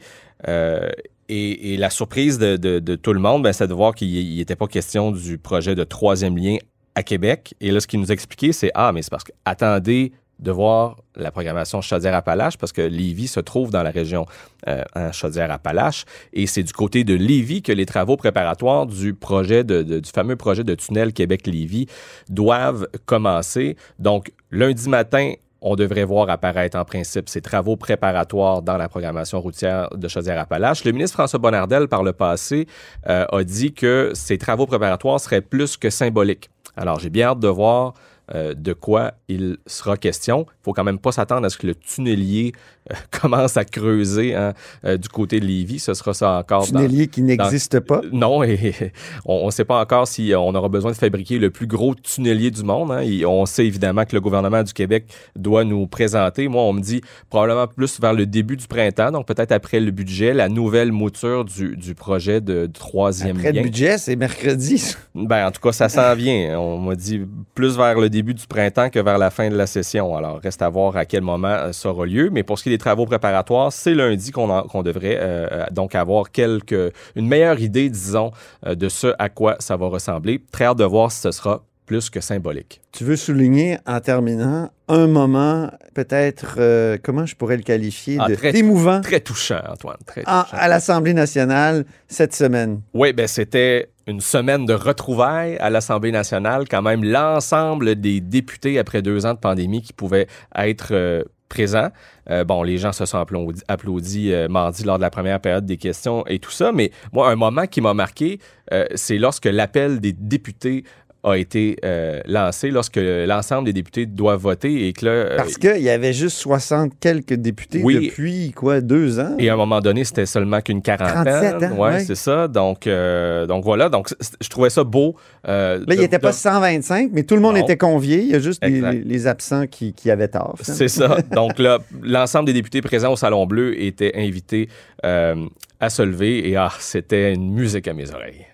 Et, 1.28 1.76
la 1.78 1.90
surprise 1.90 2.38
de 2.38 2.96
tout 2.96 3.12
le 3.12 3.20
monde, 3.20 3.42
ben, 3.42 3.52
c'est 3.52 3.66
de 3.66 3.74
voir 3.74 3.94
qu'il 3.94 4.36
n'était 4.36 4.56
pas 4.56 4.66
question 4.66 5.10
du 5.10 5.38
projet 5.38 5.74
de 5.74 5.84
troisième 5.84 6.36
lien 6.36 6.56
à 6.94 7.02
Québec. 7.02 7.54
Et 7.60 7.70
là, 7.70 7.80
ce 7.80 7.86
qu'il 7.86 8.00
nous 8.00 8.12
expliquait, 8.12 8.52
c'est 8.52 8.70
Ah, 8.74 8.92
mais 8.92 9.02
c'est 9.02 9.10
parce 9.10 9.24
que 9.24 9.32
attendez 9.44 10.12
de 10.38 10.50
voir 10.50 10.96
la 11.16 11.30
programmation 11.30 11.80
Chaudière-Appalaches 11.80 12.56
parce 12.58 12.72
que 12.72 12.80
Lévis 12.82 13.28
se 13.28 13.40
trouve 13.40 13.70
dans 13.70 13.82
la 13.82 13.90
région 13.90 14.24
euh, 14.68 14.82
Chaudière-Appalaches 15.12 16.04
et 16.32 16.46
c'est 16.46 16.62
du 16.62 16.72
côté 16.72 17.04
de 17.04 17.14
Lévis 17.14 17.62
que 17.62 17.72
les 17.72 17.86
travaux 17.86 18.16
préparatoires 18.16 18.86
du 18.86 19.14
projet 19.14 19.64
de- 19.64 19.82
du 19.82 20.10
fameux 20.10 20.36
projet 20.36 20.64
de 20.64 20.74
tunnel 20.74 21.12
Québec-Lévis 21.12 21.86
doivent 22.28 22.86
commencer. 23.06 23.76
Donc 23.98 24.32
lundi 24.50 24.88
matin, 24.88 25.32
on 25.60 25.74
devrait 25.74 26.04
voir 26.04 26.30
apparaître 26.30 26.78
en 26.78 26.84
principe 26.84 27.28
ces 27.28 27.40
travaux 27.40 27.76
préparatoires 27.76 28.62
dans 28.62 28.76
la 28.76 28.88
programmation 28.88 29.40
routière 29.40 29.88
de 29.96 30.06
Chaudière-Appalaches. 30.06 30.84
Le 30.84 30.92
ministre 30.92 31.14
François 31.16 31.40
Bonnardel, 31.40 31.88
par 31.88 32.04
le 32.04 32.12
passé, 32.12 32.68
euh, 33.08 33.26
a 33.32 33.42
dit 33.42 33.72
que 33.74 34.12
ces 34.14 34.38
travaux 34.38 34.66
préparatoires 34.66 35.18
seraient 35.18 35.40
plus 35.40 35.76
que 35.76 35.90
symboliques. 35.90 36.48
Alors, 36.76 37.00
j'ai 37.00 37.10
bien 37.10 37.30
hâte 37.30 37.40
de 37.40 37.48
voir 37.48 37.94
euh, 38.34 38.54
de 38.54 38.72
quoi 38.72 39.12
il 39.28 39.56
sera 39.66 39.96
question. 39.96 40.46
Il 40.48 40.64
faut 40.64 40.72
quand 40.72 40.84
même 40.84 40.98
pas 40.98 41.12
s'attendre 41.12 41.46
à 41.46 41.50
ce 41.50 41.56
que 41.58 41.66
le 41.66 41.74
tunnelier 41.74 42.52
euh, 42.90 42.94
commence 43.20 43.56
à 43.56 43.64
creuser 43.64 44.34
hein, 44.34 44.54
euh, 44.84 44.96
du 44.96 45.08
côté 45.08 45.40
de 45.40 45.46
Lévis. 45.46 45.78
Ce 45.78 45.94
sera 45.94 46.12
ça 46.14 46.32
encore. 46.38 46.66
dans- 46.70 46.80
Tunnelier 46.80 47.06
qui 47.08 47.22
n'existe 47.22 47.80
pas? 47.80 48.02
non, 48.12 48.42
et 48.42 48.92
on 49.24 49.46
ne 49.46 49.50
sait 49.50 49.64
pas 49.64 49.80
encore 49.80 50.06
si 50.06 50.32
on 50.36 50.54
aura 50.54 50.68
besoin 50.68 50.90
de 50.92 50.96
fabriquer 50.96 51.38
le 51.38 51.50
plus 51.50 51.66
gros 51.66 51.94
tunnelier 51.94 52.50
du 52.50 52.62
monde. 52.64 52.92
hein. 52.92 53.00
Et 53.00 53.24
on 53.24 53.46
sait 53.46 53.66
évidemment 53.66 54.04
que 54.04 54.14
le 54.14 54.20
gouvernement 54.20 54.62
du 54.62 54.72
Québec 54.72 55.06
doit 55.36 55.64
nous 55.64 55.86
présenter. 55.86 56.48
Moi, 56.48 56.62
on 56.62 56.72
me 56.74 56.80
dit 56.80 57.00
probablement 57.30 57.66
plus 57.66 57.98
vers 58.00 58.12
le 58.12 58.26
début 58.26 58.56
du 58.56 58.66
printemps, 58.66 59.10
donc 59.10 59.26
peut-être 59.26 59.52
après 59.52 59.80
le 59.80 59.90
budget, 59.90 60.34
la 60.34 60.48
nouvelle 60.48 60.92
mouture 60.92 61.44
du, 61.44 61.76
du 61.76 61.94
projet 61.94 62.40
de, 62.40 62.66
de 62.66 62.72
troisième 62.72 63.36
Après 63.36 63.52
lien. 63.52 63.62
le 63.62 63.68
budget, 63.68 63.98
c'est 63.98 64.16
mercredi. 64.16 64.94
Ben, 65.14 65.46
en 65.46 65.50
tout 65.50 65.60
cas, 65.60 65.72
ça 65.72 65.88
s'en 65.88 66.14
vient. 66.14 66.58
On 66.60 66.78
m'a 66.78 66.94
dit 66.94 67.20
plus 67.54 67.76
vers 67.76 67.98
le 67.98 68.08
début 68.08 68.17
du 68.22 68.46
printemps 68.46 68.90
que 68.90 68.98
vers 68.98 69.18
la 69.18 69.30
fin 69.30 69.48
de 69.48 69.56
la 69.56 69.66
session. 69.66 70.16
Alors, 70.16 70.40
reste 70.40 70.62
à 70.62 70.68
voir 70.68 70.96
à 70.96 71.04
quel 71.04 71.22
moment 71.22 71.48
euh, 71.48 71.72
ça 71.72 71.90
aura 71.90 72.06
lieu. 72.06 72.30
Mais 72.30 72.42
pour 72.42 72.58
ce 72.58 72.64
qui 72.64 72.68
est 72.68 72.72
des 72.72 72.78
travaux 72.78 73.06
préparatoires, 73.06 73.72
c'est 73.72 73.94
lundi 73.94 74.30
qu'on 74.30 74.82
devrait 74.82 75.16
euh, 75.20 75.48
euh, 75.50 75.66
donc 75.70 75.94
avoir 75.94 76.30
quelques, 76.30 76.92
une 77.16 77.26
meilleure 77.26 77.60
idée, 77.60 77.90
disons, 77.90 78.32
euh, 78.66 78.74
de 78.74 78.88
ce 78.88 79.14
à 79.18 79.28
quoi 79.28 79.56
ça 79.58 79.76
va 79.76 79.86
ressembler. 79.86 80.42
Très 80.52 80.64
hâte 80.64 80.78
de 80.78 80.84
voir 80.84 81.10
si 81.12 81.20
ce 81.20 81.30
sera 81.30 81.62
plus 81.88 82.10
que 82.10 82.20
symbolique. 82.20 82.80
Tu 82.92 83.02
veux 83.02 83.16
souligner 83.16 83.78
en 83.86 83.98
terminant 84.00 84.70
un 84.88 85.06
moment, 85.06 85.70
peut-être, 85.94 86.56
euh, 86.58 86.98
comment 87.02 87.24
je 87.26 87.34
pourrais 87.34 87.56
le 87.56 87.62
qualifier, 87.62 88.18
Ah, 88.20 88.28
de 88.28 88.34
très- 88.34 88.52
d'émouvant 88.52 89.00
Très 89.00 89.20
touchant, 89.20 89.60
Antoine. 89.68 89.96
Très 90.06 90.22
touchant. 90.22 90.44
à 90.52 90.68
l'Assemblée 90.68 91.14
nationale 91.14 91.84
cette 92.06 92.34
semaine. 92.34 92.82
Oui, 92.94 93.12
ben 93.14 93.26
c'était 93.26 93.88
une 94.06 94.20
semaine 94.20 94.66
de 94.66 94.74
retrouvailles 94.74 95.56
à 95.58 95.70
l'Assemblée 95.70 96.12
nationale. 96.12 96.66
Quand 96.70 96.82
même, 96.82 97.02
l'ensemble 97.04 97.96
des 97.96 98.20
députés 98.20 98.78
après 98.78 99.00
deux 99.02 99.24
ans 99.26 99.34
de 99.34 99.38
pandémie 99.38 99.82
qui 99.82 99.92
pouvaient 99.94 100.26
être 100.54 100.88
euh, 100.92 101.22
présents. 101.48 101.88
Euh, 102.30 102.44
bon, 102.44 102.62
les 102.62 102.76
gens 102.76 102.92
se 102.92 103.06
sont 103.06 103.18
applaudis, 103.18 103.62
applaudis 103.68 104.32
euh, 104.34 104.48
mardi 104.48 104.84
lors 104.84 104.98
de 104.98 105.02
la 105.02 105.08
première 105.10 105.40
période 105.40 105.64
des 105.64 105.78
questions 105.78 106.22
et 106.26 106.38
tout 106.38 106.50
ça. 106.50 106.72
Mais 106.72 106.90
moi, 107.14 107.30
un 107.30 107.36
moment 107.36 107.66
qui 107.66 107.80
m'a 107.80 107.94
marqué, 107.94 108.38
euh, 108.72 108.84
c'est 108.94 109.16
lorsque 109.16 109.46
l'appel 109.46 110.00
des 110.00 110.12
députés 110.12 110.84
a 111.24 111.34
été 111.34 111.76
euh, 111.84 112.20
lancé, 112.26 112.70
lorsque 112.70 112.96
l'ensemble 113.02 113.66
des 113.66 113.72
députés 113.72 114.06
doivent 114.06 114.40
voter 114.40 114.86
et 114.86 114.92
que 114.92 115.04
là, 115.04 115.10
euh, 115.10 115.36
Parce 115.36 115.56
qu'il 115.58 115.80
y 115.82 115.90
avait 115.90 116.12
juste 116.12 116.36
60 116.38 116.92
quelques 117.00 117.34
députés 117.34 117.80
Oui. 117.82 118.06
depuis, 118.06 118.52
quoi, 118.52 118.80
deux 118.80 119.18
ans? 119.18 119.34
Et 119.38 119.48
à 119.50 119.54
un 119.54 119.56
moment 119.56 119.80
donné, 119.80 120.04
c'était 120.04 120.26
seulement 120.26 120.60
qu'une 120.60 120.80
quarantaine. 120.80 121.58
37 121.58 121.72
ans, 121.72 121.76
ouais, 121.76 121.88
ouais. 121.94 122.00
c'est 122.04 122.14
ça. 122.14 122.46
Donc, 122.46 122.86
euh, 122.86 123.46
donc 123.46 123.64
voilà. 123.64 123.88
Donc, 123.88 124.08
je 124.40 124.48
trouvais 124.48 124.70
ça 124.70 124.84
beau. 124.84 125.16
euh, 125.48 125.78
Là, 125.78 125.84
il 125.88 125.96
de- 125.96 126.02
n'était 126.02 126.18
pas 126.20 126.30
de- 126.30 126.36
125, 126.36 127.10
mais 127.12 127.24
tout 127.24 127.34
le 127.34 127.40
monde 127.40 127.56
Non. 127.56 127.64
était 127.64 127.76
convié. 127.76 128.18
Il 128.20 128.28
y 128.28 128.34
a 128.34 128.38
juste 128.40 128.64
les, 128.64 129.26
absents 129.26 129.66
qui, 129.66 129.92
qui 129.94 130.10
avaient 130.12 130.28
tort. 130.28 130.56
C'est 130.62 130.88
ça. 130.88 131.18
Donc 131.32 131.58
là, 131.58 131.78
l'ensemble 132.02 132.46
des 132.46 132.52
députés 132.52 132.80
présents 132.80 133.12
au 133.12 133.16
Salon 133.16 133.44
Bleu 133.44 133.80
étaient 133.82 134.12
invités 134.16 134.68
à 135.02 135.90
se 135.90 136.02
lever 136.02 136.48
et 136.48 136.56
ah, 136.56 136.70
c'était 136.78 137.34
une 137.34 137.52
musique 137.52 137.88
à 137.88 137.92
mes 137.92 138.10
oreilles. 138.12 138.46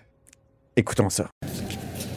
Écoutons 0.75 1.09
ça. 1.09 1.29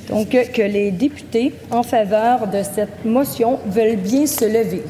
Donc, 0.09 0.31
que, 0.31 0.63
les 0.63 0.91
députés 0.91 1.53
en 1.71 1.83
faveur 1.83 2.47
de 2.47 2.63
cette 2.63 3.05
motion 3.05 3.59
veulent 3.67 3.97
bien 3.97 4.27
se 4.27 4.45
lever. 4.45 4.83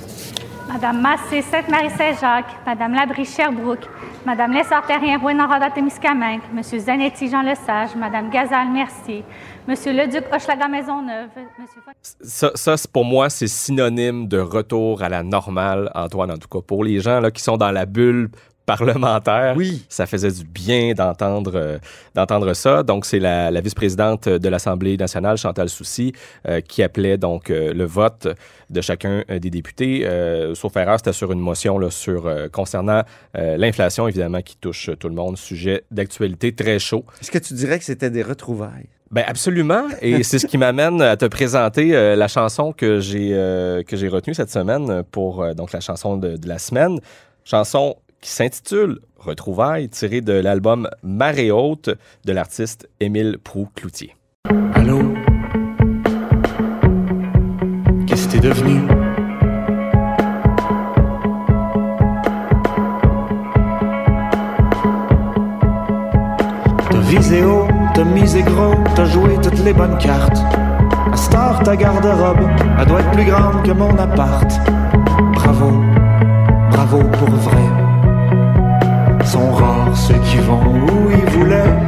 Madame 0.72 1.00
Massé, 1.00 1.42
Sainte-Marie-Saint-Jacques, 1.42 2.54
Madame 2.66 2.92
Labrie 2.94 3.24
Sherbrooke, 3.24 3.86
Madame 4.26 4.52
Lessard-Terrien, 4.52 5.18
Rouyn-Noranda 5.18 5.70
Témiscamingue, 5.70 6.42
Monsieur 6.54 6.78
Zanetti 6.78 7.28
Jean 7.30 7.40
Lesage, 7.42 7.96
Madame 7.96 8.28
Gazal 8.30 8.68
Mercier, 8.70 9.24
Monsieur 9.66 9.92
Leduc 9.92 10.24
Hochelaga 10.32 10.68
Maisonneuve, 10.68 11.30
Monsieur 11.58 11.80
Ça, 12.20 12.50
ça, 12.54 12.76
c'est- 12.76 12.92
pour 12.92 13.04
moi, 13.06 13.30
c'est 13.30 13.46
synonyme 13.48 14.28
de 14.28 14.38
retour 14.38 15.02
à 15.02 15.08
la 15.08 15.22
normale, 15.22 15.90
Antoine, 15.94 16.30
en 16.32 16.36
tout 16.36 16.48
cas. 16.48 16.60
Pour 16.64 16.84
les 16.84 17.00
gens 17.00 17.20
là, 17.20 17.30
qui 17.30 17.42
sont 17.42 17.56
dans 17.56 17.70
la 17.72 17.86
bulle 17.86 18.28
parlementaire. 18.68 19.54
Oui. 19.56 19.82
Ça 19.88 20.04
faisait 20.04 20.30
du 20.30 20.44
bien 20.44 20.92
d'entendre 20.92 21.52
euh, 21.54 21.78
d'entendre 22.14 22.52
ça. 22.52 22.82
Donc, 22.82 23.06
c'est 23.06 23.18
la, 23.18 23.50
la 23.50 23.62
vice-présidente 23.62 24.28
de 24.28 24.48
l'Assemblée 24.48 24.98
nationale, 24.98 25.38
Chantal 25.38 25.70
Soucy, 25.70 26.12
euh, 26.46 26.60
qui 26.60 26.82
appelait 26.82 27.16
donc 27.16 27.48
euh, 27.48 27.72
le 27.72 27.86
vote 27.86 28.28
de 28.68 28.80
chacun 28.82 29.24
des 29.30 29.48
députés. 29.48 30.06
sauf 30.54 30.76
erreur, 30.76 30.98
c'était 30.98 31.14
sur 31.14 31.32
une 31.32 31.40
motion 31.40 31.78
là, 31.78 31.90
sur, 31.90 32.30
concernant 32.52 33.02
l'inflation, 33.34 34.06
évidemment, 34.06 34.42
qui 34.42 34.58
touche 34.58 34.90
tout 35.00 35.08
le 35.08 35.14
monde. 35.14 35.38
Sujet 35.38 35.84
d'actualité 35.90 36.54
très 36.54 36.78
chaud. 36.78 37.06
Est-ce 37.22 37.30
que 37.30 37.38
tu 37.38 37.54
dirais 37.54 37.78
que 37.78 37.86
c'était 37.86 38.10
des 38.10 38.22
retrouvailles? 38.22 38.90
Ben 39.10 39.24
absolument, 39.26 39.84
et 40.02 40.22
c'est 40.28 40.38
ce 40.38 40.46
qui 40.46 40.58
m'amène 40.58 41.00
à 41.00 41.16
te 41.16 41.24
présenter 41.24 41.92
la 42.14 42.28
chanson 42.28 42.74
que 42.74 43.00
j'ai 43.00 43.30
que 43.86 43.96
j'ai 43.96 44.08
retenue 44.08 44.34
cette 44.34 44.50
semaine 44.50 45.02
pour 45.10 45.54
donc 45.54 45.72
la 45.72 45.80
chanson 45.80 46.18
de, 46.18 46.36
de 46.36 46.46
la 46.46 46.58
semaine, 46.58 46.98
chanson 47.44 47.96
qui 48.20 48.30
s'intitule 48.30 49.00
Retrouvailles, 49.18 49.88
tiré 49.88 50.20
de 50.20 50.32
l'album 50.32 50.88
Marée 51.02 51.50
haute 51.50 51.90
de 52.24 52.32
l'artiste 52.32 52.88
Émile 53.00 53.38
Proux-Cloutier. 53.42 54.14
Allô? 54.74 55.14
Qu'est-ce 58.06 58.28
que 58.28 58.32
t'es 58.32 58.40
devenu? 58.40 58.80
T'as 66.90 67.00
visé 67.00 67.44
haut, 67.44 67.66
t'as 67.94 68.04
misé 68.04 68.42
gros, 68.42 68.74
t'as 68.94 69.04
joué 69.04 69.34
toutes 69.42 69.64
les 69.64 69.72
bonnes 69.72 69.98
cartes. 69.98 70.38
Star, 71.16 71.62
ta 71.64 71.76
garde-robe, 71.76 72.48
elle 72.78 72.86
doit 72.86 73.00
être 73.00 73.10
plus 73.10 73.24
grande 73.24 73.62
que 73.64 73.72
mon 73.72 73.96
appart. 73.98 74.48
Bravo, 75.34 75.82
bravo 76.70 76.98
pour 76.98 77.30
vrai 77.30 77.77
ceux 80.08 80.18
qui 80.20 80.38
vont 80.38 80.62
où 80.64 81.10
ils 81.10 81.30
voulaient. 81.32 81.87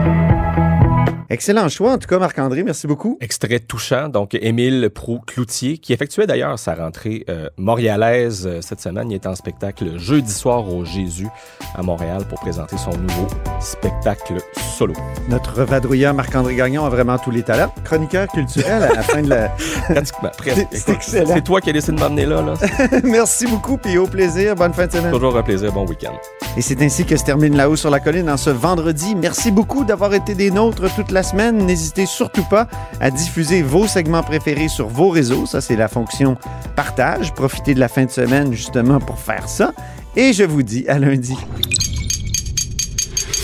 Excellent 1.32 1.68
choix, 1.68 1.92
en 1.92 1.98
tout 1.98 2.08
cas, 2.08 2.18
Marc-André. 2.18 2.64
Merci 2.64 2.88
beaucoup. 2.88 3.16
Extrait 3.20 3.60
touchant. 3.60 4.08
Donc, 4.08 4.34
Émile 4.34 4.90
Proux-Cloutier, 4.92 5.78
qui 5.78 5.92
effectuait 5.92 6.26
d'ailleurs 6.26 6.58
sa 6.58 6.74
rentrée 6.74 7.24
euh, 7.28 7.48
montréalaise 7.56 8.48
euh, 8.48 8.60
cette 8.60 8.80
semaine. 8.80 9.12
Il 9.12 9.14
est 9.14 9.28
en 9.28 9.36
spectacle 9.36 9.96
jeudi 9.96 10.32
soir 10.32 10.68
au 10.68 10.84
Jésus 10.84 11.28
à 11.76 11.84
Montréal 11.84 12.24
pour 12.28 12.40
présenter 12.40 12.76
son 12.76 12.90
nouveau 12.90 13.28
spectacle 13.60 14.38
solo. 14.76 14.92
Notre 15.28 15.62
vadrouilleur 15.62 16.14
Marc-André 16.14 16.56
Gagnon 16.56 16.84
a 16.84 16.88
vraiment 16.88 17.16
tous 17.16 17.30
les 17.30 17.44
talents. 17.44 17.72
Chroniqueur 17.84 18.26
culturel 18.26 18.82
à 18.82 18.92
la 18.92 19.02
fin 19.02 19.22
de 19.22 19.28
la. 19.28 19.50
Pratiquement. 19.88 20.32
C'est 20.72 20.88
excellent. 20.88 21.32
C'est 21.32 21.44
toi 21.44 21.60
qui 21.60 21.70
as 21.70 21.74
décidé 21.74 21.96
de 21.96 22.00
m'amener 22.00 22.26
là. 22.26 22.42
là. 22.42 22.54
Merci 23.04 23.46
beaucoup, 23.46 23.76
puis 23.76 23.98
au 23.98 24.08
plaisir. 24.08 24.56
Bonne 24.56 24.74
fin 24.74 24.88
de 24.88 24.92
semaine. 24.92 25.12
Toujours 25.12 25.36
un 25.36 25.44
plaisir. 25.44 25.72
Bon 25.72 25.86
week-end. 25.86 26.18
Et 26.56 26.60
c'est 26.60 26.82
ainsi 26.82 27.04
que 27.04 27.16
se 27.16 27.22
termine 27.22 27.56
La 27.56 27.70
Haut 27.70 27.76
sur 27.76 27.90
la 27.90 28.00
Colline 28.00 28.28
en 28.28 28.36
ce 28.36 28.50
vendredi. 28.50 29.14
Merci 29.14 29.52
beaucoup 29.52 29.84
d'avoir 29.84 30.12
été 30.12 30.34
des 30.34 30.50
nôtres 30.50 30.92
toute 30.96 31.12
semaine. 31.22 31.66
N'hésitez 31.66 32.06
surtout 32.06 32.44
pas 32.44 32.66
à 33.00 33.10
diffuser 33.10 33.62
vos 33.62 33.86
segments 33.86 34.22
préférés 34.22 34.68
sur 34.68 34.88
vos 34.88 35.10
réseaux. 35.10 35.46
Ça, 35.46 35.60
c'est 35.60 35.76
la 35.76 35.88
fonction 35.88 36.36
partage. 36.76 37.32
Profitez 37.34 37.74
de 37.74 37.80
la 37.80 37.88
fin 37.88 38.04
de 38.04 38.10
semaine 38.10 38.52
justement 38.52 38.98
pour 38.98 39.18
faire 39.18 39.48
ça. 39.48 39.72
Et 40.16 40.32
je 40.32 40.44
vous 40.44 40.62
dis 40.62 40.86
à 40.88 40.98
lundi. 40.98 41.36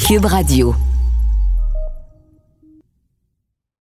Cube 0.06 0.24
Radio. 0.24 0.74